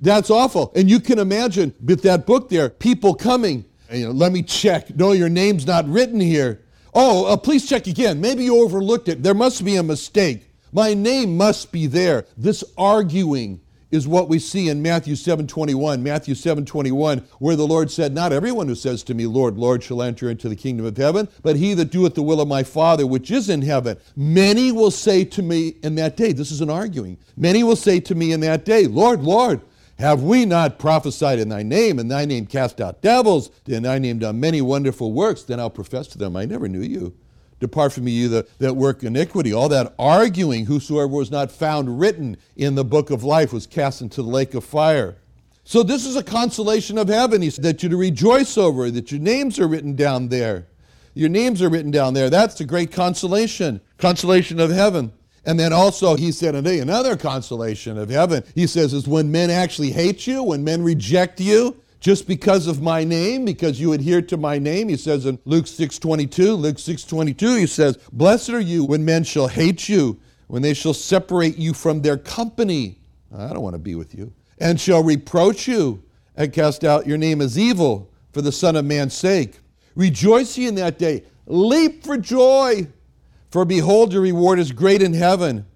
That's 0.00 0.30
awful. 0.30 0.72
And 0.74 0.90
you 0.90 0.98
can 0.98 1.20
imagine 1.20 1.76
with 1.80 2.02
that 2.02 2.26
book 2.26 2.48
there, 2.48 2.70
people 2.70 3.14
coming, 3.14 3.64
you 3.92 4.06
know, 4.06 4.10
let 4.10 4.32
me 4.32 4.42
check. 4.42 4.96
No, 4.96 5.12
your 5.12 5.28
name's 5.28 5.64
not 5.64 5.88
written 5.88 6.18
here. 6.18 6.61
Oh, 6.94 7.26
uh, 7.26 7.36
please 7.36 7.68
check 7.68 7.86
again. 7.86 8.20
Maybe 8.20 8.44
you 8.44 8.62
overlooked 8.62 9.08
it. 9.08 9.22
There 9.22 9.34
must 9.34 9.64
be 9.64 9.76
a 9.76 9.82
mistake. 9.82 10.48
My 10.72 10.94
name 10.94 11.36
must 11.36 11.72
be 11.72 11.86
there. 11.86 12.26
This 12.36 12.62
arguing 12.76 13.60
is 13.90 14.08
what 14.08 14.28
we 14.28 14.38
see 14.38 14.68
in 14.68 14.82
Matthew 14.82 15.14
7:21. 15.14 16.02
Matthew 16.02 16.34
7:21, 16.34 17.22
where 17.38 17.56
the 17.56 17.66
Lord 17.66 17.90
said, 17.90 18.14
"Not 18.14 18.32
everyone 18.32 18.66
who 18.68 18.74
says 18.74 19.02
to 19.04 19.14
me, 19.14 19.26
Lord, 19.26 19.58
Lord, 19.58 19.82
shall 19.82 20.02
enter 20.02 20.30
into 20.30 20.48
the 20.48 20.56
kingdom 20.56 20.86
of 20.86 20.96
heaven, 20.96 21.28
but 21.42 21.56
he 21.56 21.74
that 21.74 21.90
doeth 21.90 22.14
the 22.14 22.22
will 22.22 22.40
of 22.40 22.48
my 22.48 22.62
Father 22.62 23.06
which 23.06 23.30
is 23.30 23.50
in 23.50 23.62
heaven. 23.62 23.98
Many 24.16 24.72
will 24.72 24.90
say 24.90 25.24
to 25.24 25.42
me 25.42 25.76
in 25.82 25.94
that 25.96 26.16
day, 26.16 26.32
this 26.32 26.50
is 26.50 26.62
an 26.62 26.70
arguing. 26.70 27.18
Many 27.36 27.62
will 27.62 27.76
say 27.76 28.00
to 28.00 28.14
me 28.14 28.32
in 28.32 28.40
that 28.40 28.64
day, 28.64 28.86
Lord, 28.86 29.22
Lord, 29.22 29.60
have 30.02 30.24
we 30.24 30.44
not 30.44 30.80
prophesied 30.80 31.38
in 31.38 31.48
thy 31.48 31.62
name, 31.62 32.00
and 32.00 32.10
thy 32.10 32.24
name 32.24 32.44
cast 32.44 32.80
out 32.80 33.02
devils, 33.02 33.50
and 33.66 33.84
thy 33.84 34.00
name 34.00 34.18
done 34.18 34.40
many 34.40 34.60
wonderful 34.60 35.12
works? 35.12 35.44
Then 35.44 35.60
I'll 35.60 35.70
profess 35.70 36.08
to 36.08 36.18
them, 36.18 36.36
I 36.36 36.44
never 36.44 36.68
knew 36.68 36.80
you. 36.80 37.14
Depart 37.60 37.92
from 37.92 38.04
me, 38.04 38.10
you 38.10 38.28
that, 38.30 38.58
that 38.58 38.74
work 38.74 39.04
iniquity. 39.04 39.52
All 39.52 39.68
that 39.68 39.94
arguing, 40.00 40.66
whosoever 40.66 41.06
was 41.06 41.30
not 41.30 41.52
found 41.52 42.00
written 42.00 42.36
in 42.56 42.74
the 42.74 42.84
book 42.84 43.10
of 43.10 43.22
life 43.22 43.52
was 43.52 43.68
cast 43.68 44.02
into 44.02 44.22
the 44.22 44.28
lake 44.28 44.54
of 44.54 44.64
fire. 44.64 45.18
So, 45.62 45.84
this 45.84 46.04
is 46.04 46.16
a 46.16 46.24
consolation 46.24 46.98
of 46.98 47.06
heaven. 47.06 47.40
He 47.40 47.50
said 47.50 47.62
that 47.62 47.80
you're 47.84 47.90
to 47.90 47.96
rejoice 47.96 48.58
over, 48.58 48.90
that 48.90 49.12
your 49.12 49.20
names 49.20 49.60
are 49.60 49.68
written 49.68 49.94
down 49.94 50.30
there. 50.30 50.66
Your 51.14 51.28
names 51.28 51.62
are 51.62 51.68
written 51.68 51.92
down 51.92 52.14
there. 52.14 52.28
That's 52.28 52.60
a 52.60 52.64
great 52.64 52.90
consolation, 52.90 53.80
consolation 53.98 54.58
of 54.58 54.72
heaven. 54.72 55.12
And 55.44 55.58
then 55.58 55.72
also, 55.72 56.14
he 56.14 56.30
said, 56.30 56.54
another 56.54 57.16
consolation 57.16 57.98
of 57.98 58.10
heaven, 58.10 58.44
he 58.54 58.66
says, 58.66 58.92
is 58.92 59.08
when 59.08 59.32
men 59.32 59.50
actually 59.50 59.90
hate 59.90 60.26
you, 60.26 60.42
when 60.42 60.62
men 60.62 60.82
reject 60.82 61.40
you, 61.40 61.76
just 61.98 62.26
because 62.26 62.66
of 62.66 62.82
my 62.82 63.04
name, 63.04 63.44
because 63.44 63.80
you 63.80 63.92
adhere 63.92 64.22
to 64.22 64.36
my 64.36 64.58
name. 64.58 64.88
He 64.88 64.96
says 64.96 65.24
in 65.24 65.38
Luke 65.44 65.66
6:22, 65.66 66.58
Luke 66.58 66.76
6:22, 66.76 67.60
he 67.60 67.66
says, 67.66 67.96
"Blessed 68.12 68.50
are 68.50 68.60
you 68.60 68.84
when 68.84 69.04
men 69.04 69.22
shall 69.22 69.46
hate 69.46 69.88
you, 69.88 70.18
when 70.48 70.62
they 70.62 70.74
shall 70.74 70.94
separate 70.94 71.56
you 71.56 71.72
from 71.72 72.02
their 72.02 72.18
company. 72.18 72.98
I 73.34 73.48
don't 73.48 73.62
want 73.62 73.74
to 73.74 73.78
be 73.78 73.94
with 73.94 74.14
you. 74.14 74.32
And 74.58 74.78
shall 74.78 75.02
reproach 75.02 75.66
you 75.66 76.02
and 76.36 76.52
cast 76.52 76.84
out 76.84 77.06
your 77.06 77.16
name 77.18 77.40
as 77.40 77.58
evil 77.58 78.10
for 78.32 78.42
the 78.42 78.52
Son 78.52 78.76
of 78.76 78.84
Man's 78.84 79.14
sake. 79.14 79.60
Rejoice 79.94 80.58
ye 80.58 80.66
in 80.66 80.74
that 80.74 80.98
day, 80.98 81.22
leap 81.46 82.04
for 82.04 82.18
joy, 82.18 82.86
for 83.52 83.64
behold, 83.64 84.12
your 84.12 84.22
reward 84.22 84.58
is 84.58 84.72
great 84.72 85.00
in 85.00 85.14
heaven." 85.14 85.66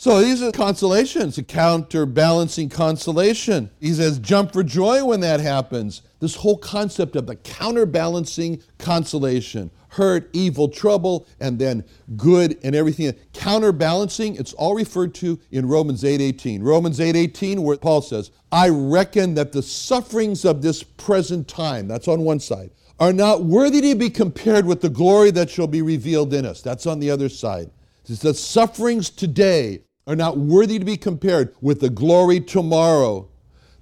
So 0.00 0.20
these 0.20 0.40
are 0.42 0.52
consolations, 0.52 1.38
a 1.38 1.42
counterbalancing 1.42 2.68
consolation. 2.68 3.70
He 3.80 3.92
says, 3.92 4.20
jump 4.20 4.52
for 4.52 4.62
joy 4.62 5.04
when 5.04 5.18
that 5.20 5.40
happens. 5.40 6.02
This 6.20 6.36
whole 6.36 6.56
concept 6.56 7.16
of 7.16 7.26
the 7.26 7.34
counterbalancing 7.34 8.62
consolation 8.78 9.72
hurt, 9.88 10.30
evil, 10.32 10.68
trouble, 10.68 11.26
and 11.40 11.58
then 11.58 11.82
good 12.16 12.58
and 12.62 12.76
everything. 12.76 13.12
Counterbalancing, 13.32 14.36
it's 14.36 14.52
all 14.52 14.74
referred 14.74 15.14
to 15.14 15.40
in 15.50 15.66
Romans 15.66 16.04
8:18. 16.04 16.62
Romans 16.62 17.00
8:18, 17.00 17.64
where 17.64 17.76
Paul 17.76 18.02
says, 18.02 18.30
I 18.52 18.68
reckon 18.68 19.34
that 19.34 19.50
the 19.50 19.62
sufferings 19.62 20.44
of 20.44 20.62
this 20.62 20.84
present 20.84 21.48
time, 21.48 21.88
that's 21.88 22.06
on 22.06 22.22
one 22.22 22.38
side, 22.38 22.70
are 23.00 23.12
not 23.12 23.44
worthy 23.44 23.80
to 23.80 23.94
be 23.94 24.10
compared 24.10 24.66
with 24.66 24.80
the 24.80 24.88
glory 24.88 25.30
that 25.30 25.50
shall 25.50 25.66
be 25.66 25.82
revealed 25.82 26.34
in 26.34 26.44
us. 26.44 26.62
That's 26.62 26.86
on 26.86 26.98
the 26.98 27.10
other 27.10 27.28
side. 27.28 27.70
It's 28.08 28.22
the 28.22 28.34
sufferings 28.34 29.10
today 29.10 29.82
are 30.06 30.16
not 30.16 30.38
worthy 30.38 30.78
to 30.78 30.84
be 30.84 30.96
compared 30.96 31.54
with 31.60 31.80
the 31.80 31.90
glory 31.90 32.40
tomorrow. 32.40 33.28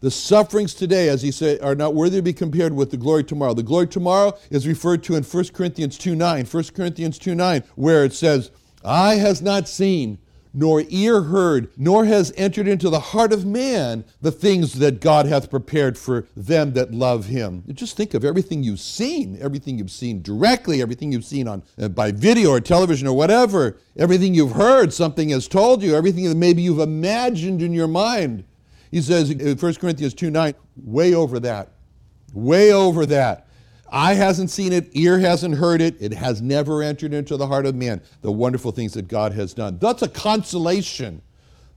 The 0.00 0.10
sufferings 0.10 0.74
today, 0.74 1.08
as 1.08 1.22
he 1.22 1.30
said, 1.30 1.62
are 1.62 1.74
not 1.74 1.94
worthy 1.94 2.18
to 2.18 2.22
be 2.22 2.32
compared 2.32 2.74
with 2.74 2.90
the 2.90 2.96
glory 2.96 3.24
tomorrow. 3.24 3.54
The 3.54 3.62
glory 3.62 3.86
tomorrow 3.86 4.36
is 4.50 4.66
referred 4.66 5.02
to 5.04 5.14
in 5.14 5.22
1 5.22 5.44
Corinthians 5.48 5.96
2 5.96 6.14
9. 6.14 6.44
1 6.44 6.64
Corinthians 6.74 7.18
2 7.18 7.34
9, 7.34 7.62
where 7.76 8.04
it 8.04 8.12
says, 8.12 8.50
Eye 8.84 9.14
has 9.14 9.40
not 9.40 9.68
seen, 9.68 10.18
nor 10.56 10.82
ear 10.88 11.20
heard, 11.20 11.68
nor 11.76 12.06
has 12.06 12.32
entered 12.34 12.66
into 12.66 12.88
the 12.88 12.98
heart 12.98 13.30
of 13.30 13.44
man 13.44 14.06
the 14.22 14.32
things 14.32 14.72
that 14.78 15.02
God 15.02 15.26
hath 15.26 15.50
prepared 15.50 15.98
for 15.98 16.26
them 16.34 16.72
that 16.72 16.94
love 16.94 17.26
him. 17.26 17.62
Just 17.74 17.94
think 17.94 18.14
of 18.14 18.24
everything 18.24 18.62
you've 18.62 18.80
seen, 18.80 19.36
everything 19.38 19.76
you've 19.76 19.90
seen 19.90 20.22
directly, 20.22 20.80
everything 20.80 21.12
you've 21.12 21.26
seen 21.26 21.46
on 21.46 21.62
uh, 21.78 21.88
by 21.88 22.10
video 22.10 22.52
or 22.52 22.60
television 22.60 23.06
or 23.06 23.14
whatever, 23.14 23.76
everything 23.98 24.34
you've 24.34 24.52
heard, 24.52 24.94
something 24.94 25.28
has 25.28 25.46
told 25.46 25.82
you, 25.82 25.94
everything 25.94 26.24
that 26.24 26.36
maybe 26.36 26.62
you've 26.62 26.80
imagined 26.80 27.60
in 27.60 27.74
your 27.74 27.86
mind. 27.86 28.42
He 28.90 29.02
says 29.02 29.30
in 29.30 29.58
1 29.58 29.74
Corinthians 29.74 30.14
2 30.14 30.30
9, 30.30 30.54
way 30.84 31.14
over 31.14 31.38
that. 31.40 31.68
Way 32.32 32.72
over 32.72 33.04
that. 33.04 33.45
Eye 33.96 34.12
hasn't 34.12 34.50
seen 34.50 34.74
it, 34.74 34.90
ear 34.92 35.18
hasn't 35.18 35.54
heard 35.54 35.80
it, 35.80 35.96
it 36.00 36.12
has 36.12 36.42
never 36.42 36.82
entered 36.82 37.14
into 37.14 37.38
the 37.38 37.46
heart 37.46 37.64
of 37.64 37.74
man, 37.74 38.02
the 38.20 38.30
wonderful 38.30 38.70
things 38.70 38.92
that 38.92 39.08
God 39.08 39.32
has 39.32 39.54
done. 39.54 39.78
That's 39.78 40.02
a 40.02 40.08
consolation 40.08 41.22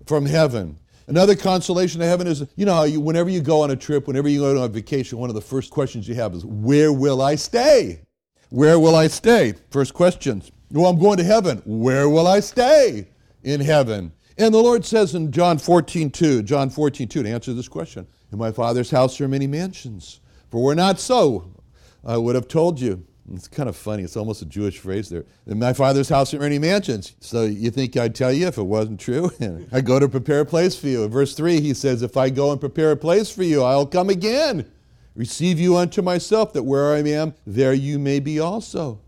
from 0.05 0.25
heaven. 0.25 0.77
Another 1.07 1.33
consolation 1.33 2.01
of 2.01 2.09
heaven 2.09 2.27
is, 2.27 2.45
you 2.57 2.65
know, 2.65 2.83
you, 2.83 2.99
whenever 2.99 3.29
you 3.29 3.39
go 3.39 3.61
on 3.61 3.71
a 3.71 3.75
trip, 3.77 4.05
whenever 4.05 4.27
you 4.27 4.41
go 4.41 4.51
on 4.51 4.57
a 4.57 4.67
vacation, 4.67 5.17
one 5.17 5.29
of 5.29 5.33
the 5.33 5.41
first 5.41 5.71
questions 5.71 6.09
you 6.09 6.15
have 6.15 6.33
is, 6.33 6.43
Where 6.45 6.91
will 6.91 7.21
I 7.21 7.35
stay? 7.35 8.01
Where 8.49 8.77
will 8.77 8.97
I 8.97 9.07
stay? 9.07 9.53
First 9.71 9.93
questions. 9.93 10.51
Well, 10.71 10.87
I'm 10.87 10.99
going 10.99 11.19
to 11.19 11.23
heaven. 11.23 11.61
Where 11.65 12.09
will 12.09 12.27
I 12.27 12.41
stay 12.41 13.07
in 13.43 13.61
heaven? 13.61 14.11
And 14.37 14.53
the 14.53 14.59
Lord 14.59 14.83
says 14.83 15.15
in 15.15 15.31
John 15.31 15.57
14, 15.57 16.11
2, 16.11 16.43
John 16.43 16.69
14, 16.69 17.07
2, 17.07 17.23
to 17.23 17.29
answer 17.29 17.53
this 17.53 17.69
question, 17.69 18.05
In 18.33 18.37
my 18.37 18.51
Father's 18.51 18.91
house 18.91 19.17
there 19.17 19.25
are 19.25 19.29
many 19.29 19.47
mansions. 19.47 20.19
For 20.51 20.61
we're 20.61 20.75
not 20.75 20.99
so. 20.99 21.53
I 22.03 22.17
would 22.17 22.35
have 22.35 22.47
told 22.47 22.79
you. 22.79 23.05
It's 23.33 23.47
kind 23.47 23.69
of 23.69 23.75
funny. 23.75 24.03
It's 24.03 24.17
almost 24.17 24.41
a 24.41 24.45
Jewish 24.45 24.79
phrase 24.79 25.09
there. 25.09 25.25
In 25.45 25.59
my 25.59 25.73
father's 25.73 26.09
house 26.09 26.33
are 26.33 26.39
many 26.39 26.57
mansions. 26.57 27.15
So 27.19 27.43
you 27.43 27.69
think 27.69 27.95
I'd 27.95 28.15
tell 28.15 28.31
you 28.31 28.47
if 28.47 28.57
it 28.57 28.63
wasn't 28.63 28.99
true? 28.99 29.31
I 29.71 29.81
go 29.81 29.99
to 29.99 30.09
prepare 30.09 30.41
a 30.41 30.45
place 30.45 30.75
for 30.75 30.87
you. 30.87 31.03
In 31.03 31.11
verse 31.11 31.35
3, 31.35 31.61
he 31.61 31.73
says, 31.73 32.01
If 32.01 32.17
I 32.17 32.29
go 32.29 32.51
and 32.51 32.59
prepare 32.59 32.91
a 32.91 32.97
place 32.97 33.29
for 33.29 33.43
you, 33.43 33.63
I'll 33.63 33.85
come 33.85 34.09
again, 34.09 34.71
receive 35.15 35.59
you 35.59 35.77
unto 35.77 36.01
myself, 36.01 36.53
that 36.53 36.63
where 36.63 36.93
I 36.93 36.99
am, 36.99 37.35
there 37.45 37.73
you 37.73 37.99
may 37.99 38.19
be 38.19 38.39
also. 38.39 38.99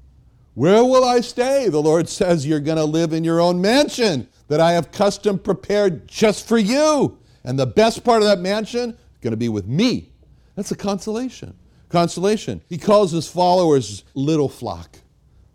Where 0.54 0.84
will 0.84 1.06
I 1.06 1.22
stay? 1.22 1.70
The 1.70 1.82
Lord 1.82 2.08
says, 2.08 2.46
You're 2.46 2.60
going 2.60 2.78
to 2.78 2.86
live 2.86 3.14
in 3.14 3.24
your 3.24 3.40
own 3.40 3.60
mansion 3.60 4.28
that 4.50 4.60
I 4.60 4.74
have 4.74 4.92
custom 4.92 5.40
prepared 5.40 6.08
just 6.08 6.48
for 6.48 6.58
you. 6.58 7.18
And 7.44 7.58
the 7.58 7.66
best 7.66 8.04
part 8.04 8.22
of 8.22 8.28
that 8.28 8.40
mansion 8.40 8.92
is 8.92 9.20
going 9.22 9.32
to 9.32 9.38
be 9.38 9.50
with 9.50 9.66
me. 9.66 10.12
That's 10.56 10.72
a 10.72 10.76
consolation 10.76 11.56
consolation. 11.92 12.62
He 12.68 12.78
calls 12.78 13.12
his 13.12 13.28
followers 13.28 14.04
little 14.14 14.50
flock. 14.50 14.98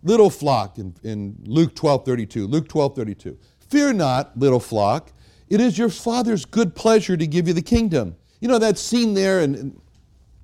Little 0.03 0.29
flock 0.29 0.77
in, 0.77 0.95
in 1.03 1.37
Luke 1.45 1.75
12 1.75 2.05
32. 2.05 2.47
Luke 2.47 2.67
12 2.67 2.95
32. 2.95 3.37
Fear 3.69 3.93
not, 3.93 4.37
little 4.37 4.59
flock. 4.59 5.11
It 5.49 5.59
is 5.59 5.77
your 5.77 5.89
Father's 5.89 6.45
good 6.45 6.75
pleasure 6.75 7.17
to 7.17 7.27
give 7.27 7.47
you 7.47 7.53
the 7.53 7.61
kingdom. 7.61 8.15
You 8.39 8.47
know, 8.47 8.59
that 8.59 8.77
scene 8.77 9.13
there 9.13 9.41
in, 9.41 9.79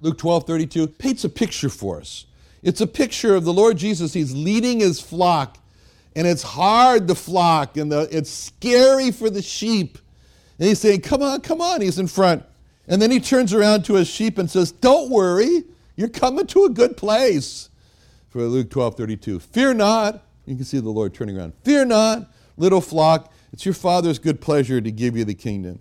Luke 0.02 0.18
12 0.18 0.46
32 0.46 0.88
paints 0.88 1.24
a 1.24 1.30
picture 1.30 1.70
for 1.70 2.00
us. 2.00 2.26
It's 2.62 2.82
a 2.82 2.88
picture 2.88 3.36
of 3.36 3.46
the 3.46 3.54
Lord 3.54 3.78
Jesus. 3.78 4.14
He's 4.14 4.34
leading 4.34 4.80
his 4.80 5.00
flock 5.00 5.58
and 6.16 6.28
it's 6.28 6.44
hard 6.44 7.08
the 7.08 7.16
flock, 7.16 7.78
and 7.78 7.92
the, 7.92 8.08
it's 8.12 8.30
scary 8.30 9.12
for 9.12 9.30
the 9.30 9.42
sheep. 9.42 9.98
And 10.60 10.68
he's 10.68 10.80
saying, 10.80 11.02
Come 11.02 11.22
on, 11.22 11.42
come 11.42 11.62
on. 11.62 11.82
He's 11.82 12.00
in 12.00 12.08
front. 12.08 12.44
And 12.88 13.02
then 13.02 13.12
he 13.12 13.20
turns 13.20 13.54
around 13.54 13.86
to 13.86 13.96
his 13.96 14.08
sheep 14.08 14.38
and 14.38 14.50
says, 14.50 14.72
Don't 14.72 15.10
worry, 15.10 15.64
you're 15.96 16.10
coming 16.10 16.48
to 16.48 16.66
a 16.66 16.70
good 16.70 16.98
place. 16.98 17.70
For 18.30 18.42
Luke 18.42 18.72
12 18.72 18.96
32. 18.96 19.40
Fear 19.40 19.76
not. 19.76 20.26
You 20.46 20.56
can 20.56 20.66
see 20.66 20.80
the 20.80 20.90
Lord 20.90 21.14
turning 21.14 21.38
around. 21.38 21.54
Fear 21.64 21.86
not, 21.86 22.32
little 22.58 22.82
flock. 22.82 23.32
It's 23.52 23.66
your 23.66 23.76
Father's 23.76 24.18
good 24.18 24.42
pleasure 24.42 24.82
to 24.82 24.92
give 24.92 25.16
you 25.16 25.24
the 25.24 25.36
kingdom. 25.36 25.80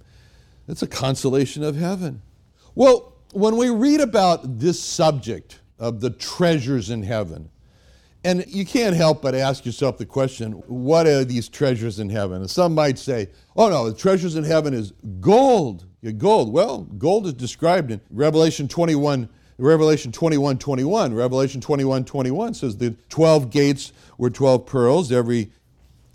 It's 0.69 0.83
a 0.83 0.87
consolation 0.87 1.64
of 1.64 1.76
heaven. 1.76 2.23
Well, 2.75 3.14
when 3.33 3.57
we 3.57 3.71
read 3.71 4.00
about 4.00 4.59
this 4.59 4.83
subject 4.83 5.61
of 5.78 6.00
the 6.00 6.11
treasures 6.11 6.90
in 6.90 7.02
heaven, 7.02 7.50
and 8.25 8.45
you 8.47 8.64
can't 8.64 8.95
help 8.95 9.23
but 9.23 9.35
ask 9.35 9.66
yourself 9.66 9.99
the 9.99 10.07
question 10.07 10.52
what 10.69 11.07
are 11.07 11.25
these 11.25 11.49
treasures 11.49 11.99
in 11.99 12.09
heaven? 12.09 12.42
And 12.42 12.50
some 12.50 12.75
might 12.75 12.99
say, 12.99 13.28
oh 13.57 13.69
no, 13.69 13.90
the 13.90 13.97
treasures 13.97 14.37
in 14.37 14.45
heaven 14.45 14.75
is 14.75 14.92
gold. 15.21 15.87
gold. 16.19 16.52
Well, 16.52 16.83
gold 16.83 17.26
is 17.26 17.35
described 17.35 17.90
in 17.90 18.00
Revelation 18.11 18.69
21. 18.69 19.28
Revelation 19.62 20.11
21 20.11 20.59
21. 20.59 21.14
Revelation 21.14 21.61
21 21.61 22.04
21 22.04 22.54
says 22.54 22.76
the 22.76 22.97
12 23.09 23.50
gates 23.50 23.92
were 24.19 24.31
12 24.31 24.66
pearls. 24.66 25.12
Every 25.12 25.52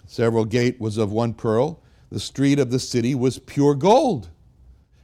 several 0.05 0.45
gate 0.45 0.79
was 0.79 0.97
of 0.97 1.11
one 1.11 1.33
pearl. 1.33 1.81
The 2.11 2.19
street 2.19 2.59
of 2.59 2.71
the 2.71 2.79
city 2.79 3.15
was 3.15 3.39
pure 3.39 3.73
gold, 3.73 4.29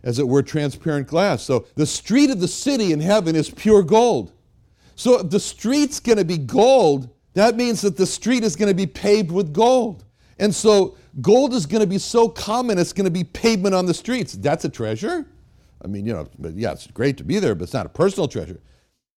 as 0.04 0.20
it 0.20 0.28
were 0.28 0.44
transparent 0.44 1.08
glass. 1.08 1.44
So 1.44 1.66
the 1.76 1.86
street 1.86 2.30
of 2.30 2.40
the 2.40 2.48
city 2.48 2.92
in 2.92 3.00
heaven 3.00 3.36
is 3.36 3.50
pure 3.50 3.84
gold. 3.84 4.34
So 4.96 5.20
if 5.20 5.30
the 5.30 5.40
street's 5.40 6.00
going 6.00 6.18
to 6.18 6.26
be 6.26 6.38
gold, 6.38 7.10
that 7.34 7.56
means 7.56 7.82
that 7.82 7.98
the 7.98 8.06
street 8.06 8.44
is 8.44 8.56
going 8.56 8.70
to 8.70 8.76
be 8.76 8.88
paved 8.88 9.32
with 9.32 9.54
gold. 9.54 10.04
And 10.38 10.54
so 10.54 10.98
gold 11.22 11.54
is 11.54 11.66
going 11.66 11.82
to 11.82 11.88
be 11.88 11.98
so 11.98 12.30
common, 12.30 12.78
it's 12.78 12.94
going 12.94 13.06
to 13.06 13.12
be 13.12 13.24
pavement 13.24 13.74
on 13.74 13.86
the 13.86 13.94
streets. 13.94 14.34
That's 14.34 14.66
a 14.66 14.70
treasure. 14.70 15.26
I 15.84 15.88
mean, 15.88 16.06
you 16.06 16.14
know, 16.14 16.28
but 16.40 16.54
yeah, 16.54 16.72
it's 16.72 16.88
great 16.88 17.18
to 17.18 17.24
be 17.24 17.40
there, 17.40 17.56
but 17.56 17.64
it's 17.64 17.74
not 17.74 17.86
a 17.86 17.90
personal 17.90 18.28
treasure. 18.28 18.60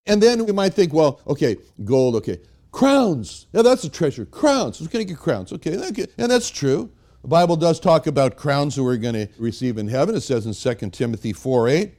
And 0.06 0.22
then 0.22 0.46
we 0.46 0.52
might 0.52 0.74
think, 0.74 0.92
well, 0.92 1.20
okay, 1.26 1.56
gold, 1.84 2.14
okay. 2.16 2.40
Crowns. 2.70 3.46
Yeah, 3.52 3.62
that's 3.62 3.84
a 3.84 3.88
treasure. 3.88 4.24
Crowns. 4.24 4.78
Who's 4.78 4.88
going 4.88 5.06
to 5.06 5.12
get 5.12 5.20
crowns? 5.20 5.52
Okay. 5.52 5.74
And 6.18 6.30
that's 6.30 6.50
true. 6.50 6.90
The 7.22 7.28
Bible 7.28 7.56
does 7.56 7.80
talk 7.80 8.06
about 8.06 8.36
crowns 8.36 8.76
who 8.76 8.84
we're 8.84 8.98
going 8.98 9.14
to 9.14 9.28
receive 9.38 9.78
in 9.78 9.88
heaven. 9.88 10.14
It 10.14 10.20
says 10.20 10.46
in 10.46 10.52
2 10.52 10.90
Timothy 10.90 11.32
4 11.32 11.68
8, 11.68 11.94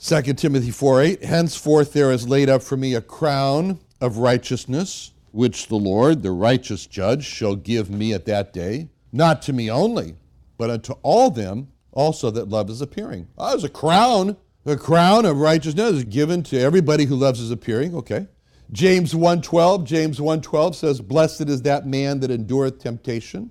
2 0.00 0.22
Timothy 0.34 0.70
4 0.70 1.02
8, 1.02 1.24
henceforth 1.24 1.92
there 1.92 2.12
is 2.12 2.28
laid 2.28 2.48
up 2.48 2.62
for 2.62 2.76
me 2.76 2.94
a 2.94 3.00
crown 3.00 3.80
of 4.00 4.18
righteousness, 4.18 5.12
which 5.32 5.66
the 5.66 5.76
Lord, 5.76 6.22
the 6.22 6.30
righteous 6.30 6.86
judge, 6.86 7.24
shall 7.24 7.56
give 7.56 7.90
me 7.90 8.12
at 8.12 8.26
that 8.26 8.52
day, 8.52 8.90
not 9.10 9.42
to 9.42 9.52
me 9.52 9.70
only, 9.70 10.14
but 10.56 10.70
unto 10.70 10.92
all 11.02 11.30
them 11.30 11.68
also 11.94 12.30
that 12.30 12.48
love 12.48 12.68
is 12.68 12.80
appearing. 12.80 13.28
Oh, 13.38 13.50
there's 13.50 13.64
a 13.64 13.68
crown, 13.68 14.36
a 14.66 14.76
crown 14.76 15.24
of 15.24 15.38
righteousness 15.38 15.92
is 15.92 16.04
given 16.04 16.42
to 16.44 16.60
everybody 16.60 17.06
who 17.06 17.16
loves 17.16 17.40
is 17.40 17.50
appearing. 17.50 17.94
Okay. 17.94 18.28
James 18.72 19.14
1:12, 19.14 19.84
James 19.84 20.20
1:12 20.20 20.74
says, 20.74 21.00
"Blessed 21.00 21.48
is 21.48 21.62
that 21.62 21.86
man 21.86 22.20
that 22.20 22.30
endureth 22.30 22.78
temptation, 22.78 23.50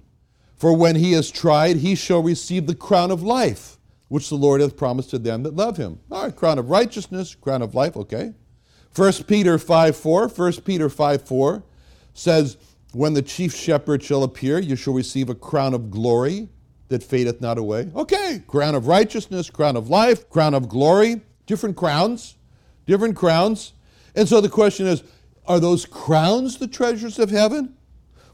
for 0.56 0.74
when 0.74 0.96
he 0.96 1.14
is 1.14 1.32
tried, 1.32 1.78
he 1.78 1.96
shall 1.96 2.22
receive 2.22 2.68
the 2.68 2.76
crown 2.76 3.10
of 3.10 3.24
life." 3.24 3.80
which 4.14 4.30
the 4.30 4.36
Lord 4.36 4.62
hath 4.62 4.78
promised 4.78 5.10
to 5.10 5.18
them 5.18 5.42
that 5.42 5.56
love 5.56 5.78
him. 5.78 5.98
All 6.12 6.26
right, 6.26 6.36
crown 6.36 6.60
of 6.60 6.70
righteousness, 6.70 7.34
crown 7.34 7.64
of 7.64 7.74
life, 7.74 7.98
okay. 7.98 8.34
1 8.96 9.12
Peter 9.26 9.58
5 9.58 9.96
4, 9.96 10.28
1 10.28 10.52
Peter 10.62 10.88
5 10.88 11.24
4 11.24 11.64
says, 12.14 12.58
When 12.92 13.16
the 13.16 13.24
chief 13.24 13.56
shepherd 13.56 14.04
shall 14.04 14.22
appear, 14.22 14.60
you 14.60 14.76
shall 14.76 14.94
receive 14.94 15.30
a 15.30 15.34
crown 15.34 15.74
of 15.74 15.90
glory 15.90 16.50
that 16.94 17.04
fadeth 17.04 17.42
not 17.42 17.58
away. 17.58 17.90
Okay, 17.96 18.44
crown 18.46 18.76
of 18.76 18.88
righteousness, 18.88 19.50
crown 19.50 19.76
of 19.76 19.90
life, 19.90 20.30
crown 20.30 20.54
of 20.54 20.70
glory, 20.70 21.22
different 21.48 21.76
crowns, 21.76 22.36
different 22.86 23.16
crowns. 23.16 23.74
And 24.16 24.30
so 24.30 24.40
the 24.40 24.50
question 24.50 24.86
is, 24.86 25.04
are 25.48 25.60
those 25.60 25.88
crowns 25.88 26.60
the 26.60 26.68
treasures 26.68 27.18
of 27.18 27.32
heaven? 27.32 27.76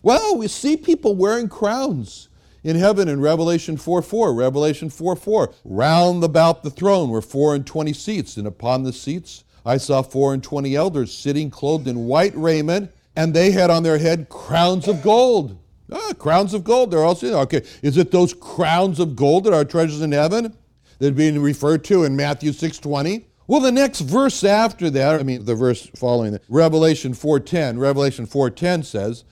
Well, 0.01 0.37
we 0.37 0.49
see 0.49 0.75
people 0.75 1.15
wearing 1.15 1.47
crowns 1.47 2.27
in 2.61 2.75
heaven 2.75 3.07
in 3.07 3.21
Revelation 3.21 3.77
4 3.77 4.01
4. 4.01 4.33
Revelation 4.33 4.89
4 4.89 5.15
4. 5.15 5.53
Round 5.63 6.21
about 6.21 6.63
the 6.63 6.69
throne 6.69 7.09
were 7.09 7.21
four 7.21 7.55
and 7.55 7.65
twenty 7.65 7.93
seats, 7.93 8.35
and 8.35 8.45
upon 8.45 8.83
the 8.83 8.93
seats 8.93 9.45
I 9.65 9.77
saw 9.77 10.01
four 10.01 10.33
and 10.33 10.43
twenty 10.43 10.75
elders 10.75 11.13
sitting 11.13 11.49
clothed 11.49 11.87
in 11.87 12.07
white 12.07 12.35
raiment, 12.35 12.91
and 13.15 13.33
they 13.33 13.51
had 13.51 13.69
on 13.69 13.83
their 13.83 13.99
head 13.99 14.27
crowns 14.27 14.87
of 14.87 15.01
gold. 15.01 15.57
Ah, 15.91 16.13
crowns 16.17 16.53
of 16.53 16.63
gold. 16.63 16.91
They're 16.91 17.15
sitting. 17.15 17.35
Okay, 17.35 17.63
is 17.81 17.97
it 17.97 18.11
those 18.11 18.33
crowns 18.33 18.99
of 18.99 19.15
gold 19.15 19.45
that 19.45 19.53
are 19.53 19.65
treasures 19.65 20.01
in 20.01 20.11
heaven 20.11 20.55
that 20.99 21.07
are 21.07 21.15
being 21.15 21.41
referred 21.41 21.83
to 21.85 22.03
in 22.03 22.15
Matthew 22.15 22.51
6 22.51 22.77
20? 22.79 23.25
Well, 23.47 23.61
the 23.61 23.71
next 23.71 24.01
verse 24.01 24.43
after 24.43 24.89
that, 24.91 25.19
I 25.19 25.23
mean 25.23 25.45
the 25.45 25.55
verse 25.55 25.87
following 25.95 26.33
that, 26.33 26.43
Revelation 26.49 27.13
4:10. 27.13 27.79
Revelation 27.79 28.27
4:10 28.27 28.85
says, 28.85 29.23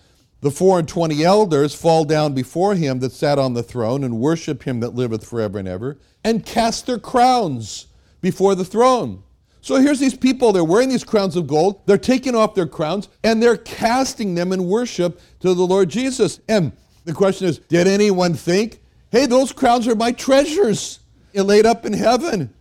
the 0.41 0.51
four 0.51 0.77
and 0.77 0.87
twenty 0.87 1.23
elders 1.23 1.73
fall 1.73 2.05
down 2.05 2.33
before 2.33 2.75
him 2.75 2.99
that 2.99 3.11
sat 3.11 3.39
on 3.39 3.53
the 3.53 3.63
throne 3.63 4.03
and 4.03 4.19
worship 4.19 4.63
him 4.63 4.79
that 4.81 4.93
liveth 4.93 5.25
forever 5.27 5.57
and 5.57 5.67
ever, 5.67 5.97
and 6.23 6.45
cast 6.45 6.85
their 6.85 6.99
crowns 6.99 7.87
before 8.21 8.53
the 8.53 8.65
throne. 8.65 9.23
So 9.67 9.75
here's 9.75 9.99
these 9.99 10.15
people, 10.15 10.53
they're 10.53 10.63
wearing 10.63 10.87
these 10.87 11.03
crowns 11.03 11.35
of 11.35 11.45
gold, 11.45 11.81
they're 11.85 11.97
taking 11.97 12.35
off 12.35 12.55
their 12.55 12.67
crowns, 12.67 13.09
and 13.21 13.43
they're 13.43 13.57
casting 13.57 14.33
them 14.33 14.53
in 14.53 14.65
worship 14.65 15.19
to 15.41 15.53
the 15.53 15.61
Lord 15.61 15.89
Jesus. 15.89 16.39
And 16.47 16.71
the 17.03 17.11
question 17.11 17.49
is, 17.49 17.57
did 17.57 17.85
anyone 17.85 18.33
think, 18.33 18.79
hey, 19.11 19.25
those 19.25 19.51
crowns 19.51 19.85
are 19.85 19.93
my 19.93 20.13
treasures 20.13 21.01
laid 21.33 21.65
up 21.65 21.85
in 21.85 21.91
heaven? 21.91 22.53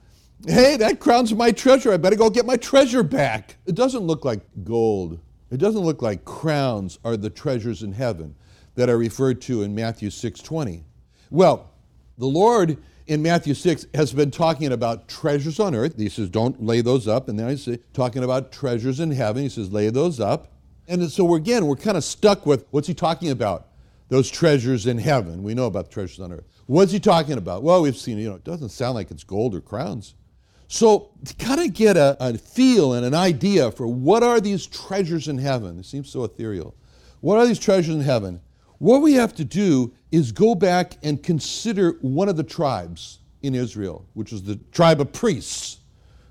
Hey, 0.49 0.77
that 0.79 0.99
crown's 0.99 1.33
my 1.33 1.53
treasure. 1.53 1.93
I 1.93 1.97
better 1.97 2.17
go 2.17 2.29
get 2.29 2.45
my 2.45 2.57
treasure 2.57 3.05
back. 3.05 3.57
It 3.67 3.77
doesn't 3.77 4.03
look 4.03 4.25
like 4.25 4.41
gold. 4.65 5.21
It 5.53 5.59
doesn't 5.59 5.83
look 5.83 6.03
like 6.03 6.25
crowns 6.25 6.99
are 7.05 7.17
the 7.17 7.31
treasures 7.31 7.85
in 7.85 7.93
heaven 7.93 8.35
that 8.75 8.91
are 8.91 8.99
referred 8.99 9.41
to 9.43 9.63
in 9.63 9.77
Matthew 9.77 10.11
6:20. 10.11 10.83
Well, 11.31 11.71
the 12.19 12.27
Lord 12.27 12.79
in 13.07 13.23
Matthew 13.23 13.55
6 13.55 13.87
has 13.95 14.13
been 14.13 14.31
talking 14.31 14.73
about 14.73 15.09
treasures 15.09 15.61
on 15.61 15.75
earth. 15.75 15.97
He 15.97 16.09
says, 16.09 16.29
don't 16.29 16.63
lay 16.63 16.81
those 16.81 17.07
up. 17.07 17.29
And 17.29 17.39
then 17.39 17.49
he's 17.49 17.69
talking 17.93 18.25
about 18.25 18.51
treasures 18.53 19.01
in 19.01 19.11
heaven. 19.13 19.43
He 19.43 19.49
says, 19.49 19.73
lay 19.73 19.91
those 19.91 20.21
up. 20.21 20.53
And 20.89 21.11
so 21.11 21.25
we're, 21.25 21.39
again, 21.39 21.67
we're 21.67 21.77
kind 21.77 21.97
of 21.97 22.05
stuck 22.05 22.47
with 22.47 22.67
what's 22.71 22.89
he 22.89 22.95
talking 22.95 23.31
about? 23.31 23.69
Those 24.09 24.31
treasures 24.31 24.87
in 24.87 24.99
heaven. 24.99 25.43
We 25.43 25.55
know 25.55 25.67
about 25.67 25.91
treasures 25.91 26.21
on 26.21 26.33
earth. 26.33 26.45
What's 26.67 26.93
he 26.93 27.01
talking 27.01 27.39
about? 27.39 27.63
Well, 27.63 27.83
we've 27.83 27.97
seen, 27.97 28.19
you 28.19 28.29
know, 28.29 28.37
it 28.37 28.45
doesn't 28.45 28.71
sound 28.71 28.95
like 28.95 29.11
it's 29.11 29.25
gold 29.25 29.55
or 29.55 29.61
crowns. 29.61 30.15
So 30.69 31.11
to 31.25 31.35
kind 31.35 31.61
of 31.61 31.73
get 31.73 31.97
a, 31.97 32.17
a, 32.21 32.37
feel 32.39 32.93
and 32.93 33.07
an 33.07 33.15
idea 33.15 33.71
for 33.71 33.87
what 33.87 34.25
are 34.25 34.41
these 34.41 34.67
treasures 34.67 35.29
in 35.29 35.39
heaven, 35.39 35.79
it 35.79 35.87
seems 35.87 36.11
so 36.11 36.25
ethereal. 36.25 36.75
What 37.21 37.39
are 37.39 37.47
these 37.47 37.61
treasures 37.61 37.95
in 37.95 38.01
heaven? 38.01 38.41
What 38.79 39.03
we 39.03 39.15
have 39.15 39.35
to 39.37 39.45
do 39.45 39.93
is 40.13 40.33
go 40.33 40.55
back 40.55 40.99
and 41.03 41.23
consider 41.23 41.93
one 42.01 42.29
of 42.29 42.37
the 42.37 42.43
tribes 42.43 43.21
in 43.43 43.55
Israel, 43.55 44.07
which 44.15 44.33
was 44.33 44.43
the 44.43 44.57
tribe 44.73 45.01
of 45.01 45.13
priests. 45.13 45.79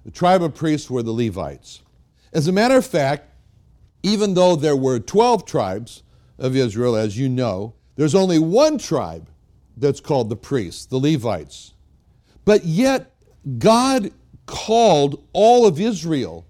The 0.04 0.12
tribe 0.12 0.44
of 0.44 0.54
priests 0.54 0.90
were 0.90 1.02
the 1.02 1.12
Levites. 1.12 1.82
As 2.34 2.48
a 2.48 2.52
matter 2.52 2.78
of 2.78 2.86
fact, 2.86 3.30
even 4.04 4.36
though 4.36 4.56
there 4.56 4.76
were 4.76 5.00
12 5.00 5.46
tribes 5.46 6.04
of 6.38 6.56
Israel, 6.56 6.96
as 6.96 7.18
you 7.18 7.30
know, 7.30 7.74
there's 7.96 8.14
only 8.14 8.38
one 8.38 8.78
tribe 8.78 9.30
that's 9.78 10.00
called 10.00 10.30
the 10.30 10.36
priests, 10.36 10.86
the 10.86 10.98
Levites. 10.98 11.74
But 12.44 12.66
yet, 12.66 13.16
God 13.58 14.12
called 14.46 15.24
all 15.34 15.66
of 15.66 15.80
Israel 15.80 16.46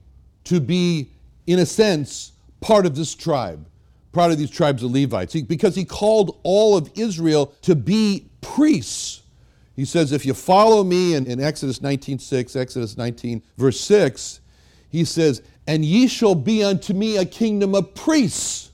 to 0.45 0.59
be, 0.59 1.09
in 1.47 1.59
a 1.59 1.65
sense, 1.65 2.33
part 2.59 2.85
of 2.85 2.95
this 2.95 3.15
tribe, 3.15 3.65
part 4.15 4.31
of 4.31 4.37
these 4.37 4.49
tribes 4.49 4.81
of 4.81 4.91
Levites, 4.91 5.39
because 5.41 5.75
he 5.75 5.85
called 5.85 6.39
all 6.43 6.77
of 6.77 6.89
Israel 6.95 7.53
to 7.61 7.75
be 7.75 8.27
priests. 8.41 9.21
He 9.75 9.83
says, 9.83 10.13
if 10.13 10.25
you 10.25 10.33
follow 10.33 10.85
me 10.85 11.15
in, 11.15 11.27
in 11.27 11.41
Exodus 11.41 11.81
19, 11.81 12.19
6, 12.19 12.55
Exodus 12.55 12.97
19, 12.97 13.43
verse 13.57 13.79
6, 13.81 14.39
he 14.89 15.03
says, 15.03 15.41
and 15.67 15.83
ye 15.83 16.07
shall 16.07 16.33
be 16.33 16.63
unto 16.63 16.93
me 16.93 17.17
a 17.17 17.25
kingdom 17.25 17.75
of 17.75 17.93
priests 17.93 18.71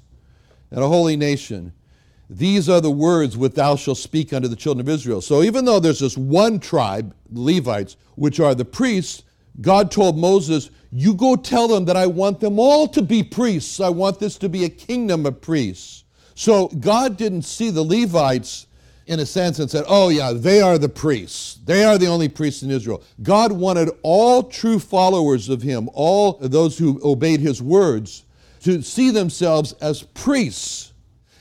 and 0.69 0.84
a 0.84 0.88
holy 0.88 1.17
nation. 1.17 1.73
These 2.30 2.69
are 2.69 2.80
the 2.80 2.91
words 2.91 3.36
which 3.36 3.54
thou 3.54 3.75
shalt 3.75 3.97
speak 3.97 4.32
unto 4.32 4.47
the 4.47 4.56
children 4.56 4.88
of 4.88 4.93
Israel. 4.93 5.21
So 5.21 5.41
even 5.41 5.65
though 5.65 5.80
there's 5.80 5.99
this 5.99 6.17
one 6.17 6.60
tribe, 6.60 7.15
Levites, 7.32 7.97
which 8.15 8.39
are 8.39 8.54
the 8.54 8.63
priests, 8.63 9.23
God 9.59 9.91
told 9.91 10.17
Moses, 10.17 10.69
You 10.91 11.13
go 11.13 11.35
tell 11.35 11.67
them 11.67 11.85
that 11.85 11.97
I 11.97 12.07
want 12.07 12.39
them 12.39 12.59
all 12.59 12.87
to 12.89 13.01
be 13.01 13.23
priests. 13.23 13.79
I 13.79 13.89
want 13.89 14.19
this 14.19 14.37
to 14.37 14.49
be 14.49 14.63
a 14.63 14.69
kingdom 14.69 15.25
of 15.25 15.41
priests. 15.41 16.05
So 16.35 16.69
God 16.69 17.17
didn't 17.17 17.43
see 17.43 17.69
the 17.69 17.83
Levites 17.83 18.67
in 19.07 19.19
a 19.19 19.25
sense 19.25 19.59
and 19.59 19.69
said, 19.69 19.83
Oh, 19.87 20.09
yeah, 20.09 20.31
they 20.31 20.61
are 20.61 20.77
the 20.77 20.89
priests. 20.89 21.59
They 21.65 21.83
are 21.83 21.97
the 21.97 22.07
only 22.07 22.29
priests 22.29 22.63
in 22.63 22.71
Israel. 22.71 23.03
God 23.21 23.51
wanted 23.51 23.89
all 24.03 24.43
true 24.43 24.79
followers 24.79 25.49
of 25.49 25.61
Him, 25.61 25.89
all 25.93 26.37
those 26.39 26.77
who 26.77 27.01
obeyed 27.03 27.41
His 27.41 27.61
words, 27.61 28.23
to 28.61 28.81
see 28.81 29.09
themselves 29.09 29.73
as 29.81 30.03
priests 30.03 30.91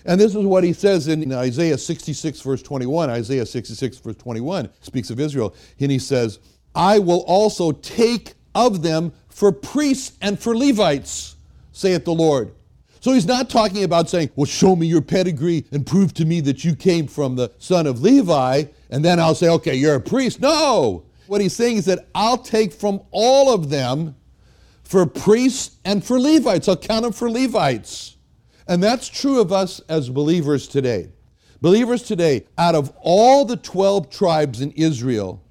And 0.04 0.20
this 0.20 0.34
is 0.34 0.44
what 0.44 0.64
he 0.64 0.72
says 0.72 1.08
in 1.08 1.30
Isaiah 1.32 1.76
66, 1.76 2.40
verse 2.40 2.62
21. 2.62 3.10
Isaiah 3.10 3.44
66, 3.44 3.98
verse 3.98 4.16
21 4.16 4.70
speaks 4.80 5.10
of 5.10 5.20
Israel. 5.20 5.54
And 5.78 5.90
he 5.90 5.98
says, 5.98 6.38
I 6.74 6.98
will 6.98 7.20
also 7.20 7.72
take 7.72 8.35
of 8.54 8.83
them 8.83 9.12
for 9.28 9.52
priests 9.52 10.16
and 10.20 10.38
for 10.38 10.56
Levites, 10.56 11.37
saith 11.72 12.04
the 12.04 12.12
Lord. 12.14 12.52
So 13.00 13.12
he's 13.12 13.26
not 13.26 13.48
talking 13.48 13.85
about 13.85 14.11
saying, 14.11 14.30
Well, 14.37 14.44
show 14.44 14.76
me 14.76 14.87
your 14.87 15.00
pedigree 15.00 15.64
and 15.72 15.87
prove 15.87 16.12
to 16.14 16.24
me 16.24 16.40
that 16.42 16.64
you 16.64 16.76
came 16.76 17.06
from 17.06 17.37
the 17.37 17.50
son 17.59 17.87
of 17.87 18.02
Levi, 18.02 18.64
and 18.90 19.04
then 19.04 19.18
I'll 19.18 19.35
say, 19.35 19.48
Okay, 19.48 19.74
you're 19.74 19.94
a 19.94 20.00
priest. 20.00 20.40
No. 20.40 21.04
What 21.26 21.40
he's 21.40 21.54
saying 21.54 21.78
is 21.78 21.85
that 21.87 22.09
I'll 22.14 22.38
take 22.38 22.72
from 22.72 23.00
all 23.11 23.54
of 23.54 23.70
them 23.70 24.16
for 24.83 25.06
priests 25.06 25.76
and 25.85 26.04
for 26.04 26.20
Levites. 26.20 26.68
I'll 26.68 26.76
count 26.76 27.04
them 27.04 27.12
for 27.12 27.30
Levites. 27.30 28.16
And 28.66 28.83
that's 28.83 29.09
true 29.09 29.40
of 29.40 29.52
us 29.52 29.80
as 29.88 30.11
believers 30.11 30.68
today. 30.68 31.11
Believers 31.61 32.02
today, 32.02 32.46
out 32.59 32.74
of 32.74 32.92
all 33.00 33.44
the 33.44 33.56
12 33.56 34.11
tribes 34.11 34.61
in 34.61 34.72
Israel, 34.72 35.42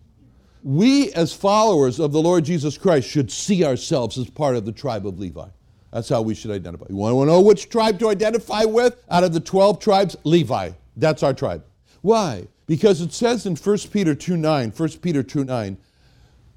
we 0.64 1.12
as 1.14 1.34
followers 1.34 2.00
of 2.00 2.12
the 2.12 2.22
Lord 2.22 2.46
Jesus 2.46 2.78
Christ 2.78 3.08
should 3.08 3.32
see 3.32 3.64
ourselves 3.64 4.18
as 4.18 4.30
part 4.30 4.56
of 4.56 4.66
the 4.66 4.72
tribe 4.72 5.08
of 5.08 5.20
Levi. 5.20 5.48
That's 5.92 6.10
how 6.10 6.22
we 6.22 6.36
should 6.36 6.52
identify. 6.52 6.86
You 6.90 6.96
want 6.96 7.28
to 7.28 7.34
know 7.34 7.42
which 7.42 7.70
tribe 7.70 8.00
to 8.00 8.10
identify 8.10 8.64
with? 8.64 9.04
Out 9.10 9.24
of 9.24 9.34
the 9.34 9.40
12 9.40 9.80
tribes, 9.80 10.16
Levi. 10.24 10.72
That's 10.98 11.24
our 11.24 11.34
tribe. 11.34 11.64
Why? 12.02 12.48
Because 12.68 13.02
it 13.02 13.12
says 13.14 13.46
in 13.46 13.56
1 13.56 13.78
Peter 13.92 14.14
2 14.14 14.38
9, 14.38 14.72
1 14.76 14.90
Peter 15.02 15.24
2 15.24 15.44
9, 15.44 15.78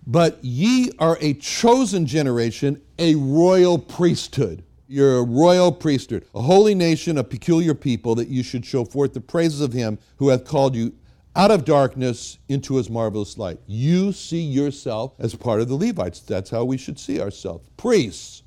but 0.07 0.45
ye 0.45 0.91
are 0.99 1.17
a 1.21 1.35
chosen 1.35 2.07
generation, 2.07 2.83
a 2.99 3.15
royal 3.15 3.79
priesthood. 3.79 4.65
You're 4.89 5.19
a 5.19 5.23
royal 5.23 5.73
priesthood, 5.73 6.27
a 6.35 6.43
holy 6.43 6.75
nation, 6.75 7.17
a 7.17 7.25
peculiar 7.25 7.73
people, 7.73 8.15
that 8.17 8.29
you 8.29 8.43
should 8.43 8.67
show 8.67 8.85
forth 8.85 9.15
the 9.15 9.21
praises 9.21 9.63
of 9.63 9.73
him 9.73 9.99
who 10.17 10.29
hath 10.29 10.45
called 10.45 10.75
you 10.75 10.93
out 11.35 11.51
of 11.51 11.65
darkness 11.65 12.39
into 12.49 12.77
his 12.77 12.91
marvelous 12.91 13.39
light. 13.39 13.59
You 13.67 14.13
see 14.13 14.43
yourself 14.43 15.15
as 15.19 15.35
part 15.35 15.61
of 15.61 15.69
the 15.69 15.75
Levites. 15.75 16.21
That's 16.21 16.51
how 16.51 16.65
we 16.65 16.77
should 16.77 16.99
see 16.99 17.21
ourselves 17.21 17.69
priests. 17.77 18.43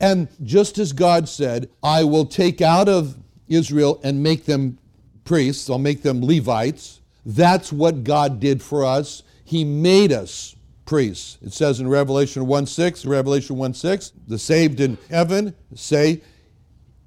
And 0.00 0.28
just 0.44 0.78
as 0.78 0.92
God 0.92 1.28
said, 1.28 1.68
I 1.82 2.04
will 2.04 2.26
take 2.26 2.60
out 2.60 2.88
of 2.88 3.18
Israel 3.48 4.00
and 4.04 4.22
make 4.22 4.44
them 4.44 4.78
priests, 5.24 5.68
I'll 5.68 5.78
make 5.78 6.02
them 6.02 6.24
Levites. 6.24 7.00
That's 7.26 7.72
what 7.72 8.04
God 8.04 8.40
did 8.40 8.62
for 8.62 8.84
us. 8.84 9.22
He 9.44 9.64
made 9.64 10.12
us 10.12 10.54
priests. 10.86 11.38
It 11.42 11.52
says 11.52 11.80
in 11.80 11.88
Revelation 11.88 12.46
1 12.46 12.66
6, 12.66 13.04
Revelation 13.04 13.56
1 13.56 13.74
6, 13.74 14.12
the 14.26 14.38
saved 14.38 14.80
in 14.80 14.96
heaven 15.10 15.54
say, 15.74 16.22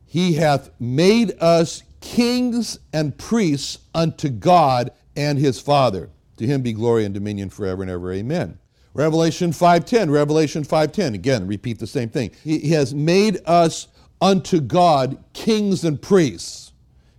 He 0.05 0.33
hath 0.33 0.69
made 0.79 1.33
us 1.39 1.83
kings 2.01 2.79
and 2.91 3.17
priests 3.17 3.79
unto 3.95 4.29
God 4.29 4.91
and 5.15 5.37
his 5.37 5.59
Father. 5.59 6.09
To 6.37 6.47
him 6.47 6.61
be 6.61 6.73
glory 6.73 7.05
and 7.05 7.13
dominion 7.13 7.49
forever 7.49 7.81
and 7.83 7.91
ever. 7.91 8.11
Amen. 8.11 8.57
Revelation 8.93 9.51
5:10, 9.51 10.09
Revelation 10.09 10.63
5:10. 10.63 11.13
Again, 11.13 11.47
repeat 11.47 11.79
the 11.79 11.87
same 11.87 12.09
thing. 12.09 12.31
He 12.43 12.71
has 12.71 12.93
made 12.93 13.39
us 13.45 13.87
unto 14.21 14.59
God 14.59 15.17
kings 15.33 15.83
and 15.83 16.01
priests. 16.01 16.71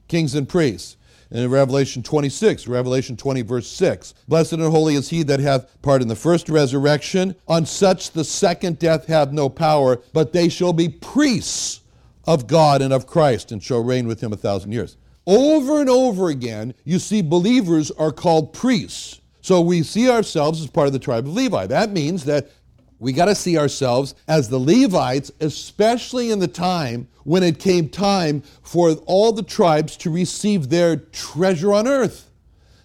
Kings 0.09 0.35
and 0.35 0.49
priests. 0.49 0.97
And 1.31 1.41
in 1.41 1.51
Revelation 1.51 2.03
26, 2.03 2.69
Revelation 2.69 3.17
20, 3.17 3.41
verse 3.41 3.67
6, 3.67 4.13
Blessed 4.29 4.53
and 4.53 4.63
holy 4.65 4.97
is 4.97 5.09
he 5.09 5.23
that 5.23 5.41
hath 5.41 5.81
part 5.81 6.03
in 6.03 6.09
the 6.09 6.15
first 6.15 6.51
resurrection. 6.51 7.35
On 7.49 7.65
such 7.65 8.11
the 8.11 8.23
second 8.23 8.79
death 8.79 9.07
hath 9.07 9.33
no 9.33 9.49
power, 9.49 10.03
but 10.13 10.35
they 10.35 10.51
shall 10.51 10.75
be 10.75 10.91
priests 10.91 11.81
of 12.27 12.47
God 12.47 12.83
and 12.83 12.93
of 12.93 13.07
Christ, 13.07 13.51
and 13.51 13.63
shall 13.63 13.83
reign 13.83 14.07
with 14.07 14.21
him 14.21 14.33
a 14.33 14.37
thousand 14.37 14.73
years. 14.73 14.99
Over 15.27 15.81
and 15.81 15.89
over 15.89 16.29
again, 16.29 16.75
you 16.85 16.99
see 16.99 17.23
believers 17.23 17.91
are 17.93 18.11
called 18.11 18.53
priests. 18.53 19.21
So 19.41 19.61
we 19.61 19.83
see 19.83 20.11
ourselves 20.11 20.61
as 20.61 20.69
part 20.69 20.87
of 20.87 20.93
the 20.93 20.99
tribe 20.99 21.27
of 21.27 21.35
Levi. 21.35 21.67
That 21.67 21.91
means 21.91 22.25
that 22.25 22.51
we 22.99 23.13
got 23.13 23.25
to 23.25 23.35
see 23.35 23.59
ourselves 23.59 24.15
as 24.29 24.49
the 24.49 24.59
Levites, 24.59 25.33
especially 25.41 26.31
in 26.31 26.39
the 26.39 26.49
time 26.49 27.09
when 27.25 27.43
it 27.43 27.59
came 27.59 27.89
time 27.89 28.43
for 28.63 28.93
all 29.07 29.33
the 29.33 29.43
tribes 29.43 29.97
to 29.99 30.11
receive 30.11 30.69
their 30.69 30.97
treasure 30.97 31.73
on 31.73 31.89
earth, 31.89 32.31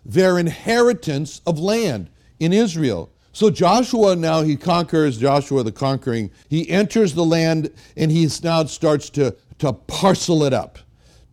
their 0.03 0.39
inheritance 0.39 1.41
of 1.45 1.59
land 1.59 2.09
in 2.39 2.53
Israel. 2.53 3.11
So 3.31 3.51
Joshua 3.51 4.15
now 4.15 4.41
he 4.41 4.55
conquers, 4.55 5.19
Joshua 5.19 5.61
the 5.61 5.71
conquering, 5.71 6.31
he 6.49 6.67
enters 6.69 7.13
the 7.13 7.25
land 7.25 7.71
and 7.95 8.11
he 8.11 8.27
now 8.43 8.65
starts 8.65 9.11
to, 9.11 9.35
to 9.59 9.73
parcel 9.73 10.43
it 10.43 10.53
up 10.53 10.79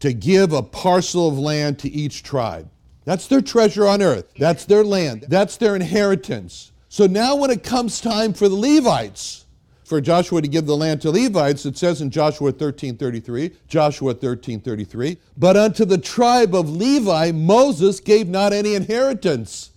to 0.04 0.12
give 0.12 0.52
a 0.52 0.62
parcel 0.62 1.28
of 1.28 1.38
land 1.38 1.78
to 1.78 1.88
each 1.88 2.22
tribe. 2.22 2.68
That's 3.06 3.26
their 3.26 3.40
treasure 3.40 3.88
on 3.88 4.02
earth. 4.02 4.30
That's 4.38 4.66
their 4.66 4.84
land. 4.84 5.24
That's 5.30 5.56
their 5.56 5.74
inheritance. 5.74 6.72
So 6.90 7.06
now, 7.06 7.36
when 7.36 7.50
it 7.50 7.62
comes 7.62 8.02
time 8.02 8.34
for 8.34 8.46
the 8.46 8.54
Levites, 8.54 9.46
for 9.82 10.02
Joshua 10.02 10.42
to 10.42 10.48
give 10.48 10.66
the 10.66 10.76
land 10.76 11.00
to 11.00 11.10
Levites, 11.10 11.64
it 11.64 11.78
says 11.78 12.02
in 12.02 12.10
Joshua 12.10 12.52
13:33, 12.52 13.52
Joshua 13.66 14.14
13:33, 14.14 15.16
but 15.38 15.56
unto 15.56 15.86
the 15.86 15.96
tribe 15.96 16.54
of 16.54 16.68
Levi 16.68 17.32
Moses 17.32 17.98
gave 17.98 18.28
not 18.28 18.52
any 18.52 18.74
inheritance. 18.74 19.70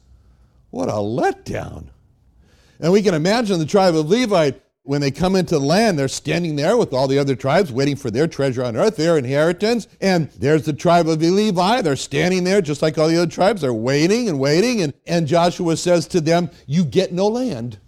What 0.72 0.90
a 0.90 1.00
letdown. 1.00 1.86
And 2.82 2.92
we 2.92 3.02
can 3.02 3.14
imagine 3.14 3.60
the 3.60 3.66
tribe 3.66 3.96
of 3.96 4.10
Levi 4.10 4.52
when 4.88 5.02
they 5.02 5.12
come 5.12 5.36
into 5.36 5.60
the 5.60 5.66
land, 5.66 6.00
they're 6.00 6.08
standing 6.08 6.56
there 6.56 6.78
with 6.78 6.94
all 6.94 7.10
the 7.10 7.20
other 7.20 7.36
tribes 7.36 7.74
waiting 7.74 7.98
for 7.98 8.10
their 8.10 8.26
treasure 8.26 8.64
on 8.64 8.78
earth, 8.78 8.96
their 8.96 9.18
inheritance. 9.18 9.86
And 10.00 10.32
there's 10.32 10.64
the 10.64 10.72
tribe 10.72 11.10
of 11.10 11.22
Levi. 11.22 11.82
They're 11.82 11.98
standing 11.98 12.46
there 12.46 12.62
just 12.62 12.82
like 12.82 12.98
all 12.98 13.10
the 13.10 13.18
other 13.18 13.30
tribes. 13.30 13.62
They're 13.62 13.74
waiting 13.74 14.30
and 14.30 14.40
waiting. 14.40 14.82
And, 14.82 14.94
and 15.06 15.28
Joshua 15.28 15.76
says 15.76 16.08
to 16.08 16.22
them, 16.22 16.50
You 16.68 16.86
get 16.86 17.12
no 17.12 17.28
land. 17.28 17.80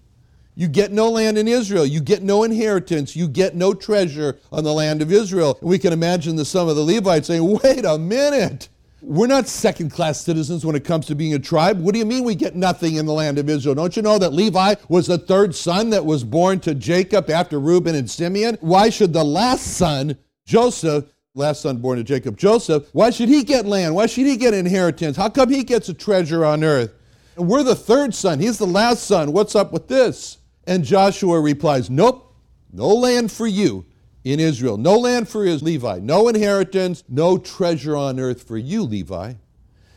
You 0.55 0.67
get 0.67 0.91
no 0.91 1.09
land 1.09 1.37
in 1.37 1.47
Israel. 1.47 1.85
You 1.85 2.01
get 2.01 2.21
no 2.21 2.43
inheritance. 2.43 3.15
You 3.15 3.29
get 3.29 3.55
no 3.55 3.73
treasure 3.73 4.37
on 4.51 4.65
the 4.65 4.73
land 4.73 5.01
of 5.01 5.09
Israel. 5.09 5.57
And 5.61 5.69
we 5.69 5.79
can 5.79 5.93
imagine 5.93 6.35
the 6.35 6.43
some 6.43 6.67
of 6.67 6.75
the 6.75 6.83
Levites 6.83 7.27
saying, 7.27 7.59
Wait 7.63 7.85
a 7.85 7.97
minute. 7.97 8.67
We're 9.01 9.27
not 9.27 9.47
second 9.47 9.91
class 9.91 10.19
citizens 10.19 10.65
when 10.65 10.75
it 10.75 10.83
comes 10.83 11.05
to 11.05 11.15
being 11.15 11.33
a 11.33 11.39
tribe. 11.39 11.79
What 11.79 11.93
do 11.93 11.99
you 11.99 12.05
mean 12.05 12.25
we 12.25 12.35
get 12.35 12.55
nothing 12.55 12.95
in 12.95 13.05
the 13.05 13.13
land 13.13 13.37
of 13.37 13.47
Israel? 13.47 13.75
Don't 13.75 13.95
you 13.95 14.01
know 14.01 14.17
that 14.19 14.33
Levi 14.33 14.75
was 14.89 15.07
the 15.07 15.17
third 15.17 15.55
son 15.55 15.89
that 15.91 16.05
was 16.05 16.25
born 16.25 16.59
to 16.61 16.75
Jacob 16.75 17.29
after 17.29 17.59
Reuben 17.59 17.95
and 17.95 18.09
Simeon? 18.09 18.57
Why 18.59 18.89
should 18.89 19.13
the 19.13 19.23
last 19.23 19.77
son, 19.77 20.17
Joseph, 20.45 21.05
last 21.33 21.61
son 21.61 21.77
born 21.77 21.97
to 21.97 22.03
Jacob, 22.03 22.37
Joseph, 22.37 22.89
why 22.91 23.09
should 23.09 23.29
he 23.29 23.43
get 23.43 23.65
land? 23.65 23.95
Why 23.95 24.05
should 24.05 24.25
he 24.25 24.35
get 24.35 24.53
inheritance? 24.53 25.15
How 25.15 25.29
come 25.29 25.49
he 25.49 25.63
gets 25.63 25.87
a 25.87 25.93
treasure 25.93 26.43
on 26.43 26.63
earth? 26.63 26.93
And 27.37 27.47
we're 27.47 27.63
the 27.63 27.75
third 27.75 28.13
son. 28.13 28.39
He's 28.39 28.57
the 28.57 28.67
last 28.67 29.03
son. 29.03 29.31
What's 29.31 29.55
up 29.55 29.71
with 29.71 29.87
this? 29.87 30.39
And 30.67 30.83
Joshua 30.83 31.39
replies, 31.39 31.89
Nope, 31.89 32.35
no 32.73 32.89
land 32.89 33.31
for 33.31 33.47
you 33.47 33.85
in 34.31 34.39
Israel. 34.39 34.77
No 34.77 34.97
land 34.97 35.27
for 35.27 35.43
his 35.43 35.63
Levi, 35.63 35.99
no 35.99 36.27
inheritance, 36.27 37.03
no 37.09 37.37
treasure 37.37 37.95
on 37.95 38.19
earth 38.19 38.43
for 38.43 38.57
you, 38.57 38.83
Levi. 38.83 39.33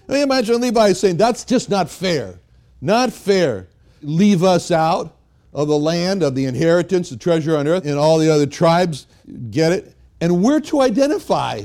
I 0.09 0.13
mean, 0.13 0.23
imagine 0.23 0.61
Levi 0.61 0.93
saying, 0.93 1.17
That's 1.17 1.45
just 1.45 1.71
not 1.71 1.91
fair. 1.91 2.41
Not 2.81 3.13
fair. 3.13 3.69
Leave 4.03 4.43
us 4.43 4.71
out 4.71 5.17
of 5.53 5.69
the 5.69 5.79
land, 5.79 6.23
of 6.23 6.35
the 6.35 6.47
inheritance, 6.47 7.11
the 7.11 7.17
treasure 7.17 7.57
on 7.57 7.69
earth, 7.69 7.85
and 7.85 7.99
all 7.99 8.19
the 8.19 8.31
other 8.31 8.47
tribes 8.47 9.07
get 9.51 9.73
it. 9.73 9.95
And 10.21 10.43
we're 10.43 10.61
to 10.61 10.81
identify 10.81 11.63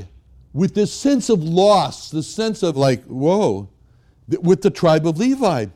with 0.52 0.74
this 0.74 0.92
sense 0.92 1.28
of 1.28 1.42
loss, 1.42 2.10
this 2.10 2.28
sense 2.28 2.62
of 2.62 2.76
like, 2.76 3.04
whoa, 3.04 3.68
with 4.28 4.62
the 4.62 4.70
tribe 4.70 5.06
of 5.06 5.18
Levi, 5.18 5.66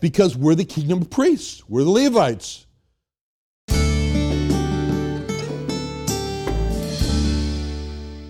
because 0.00 0.36
we're 0.36 0.54
the 0.54 0.64
kingdom 0.64 1.02
of 1.02 1.10
priests, 1.10 1.62
we're 1.68 1.84
the 1.84 1.90
Levites. 1.90 2.66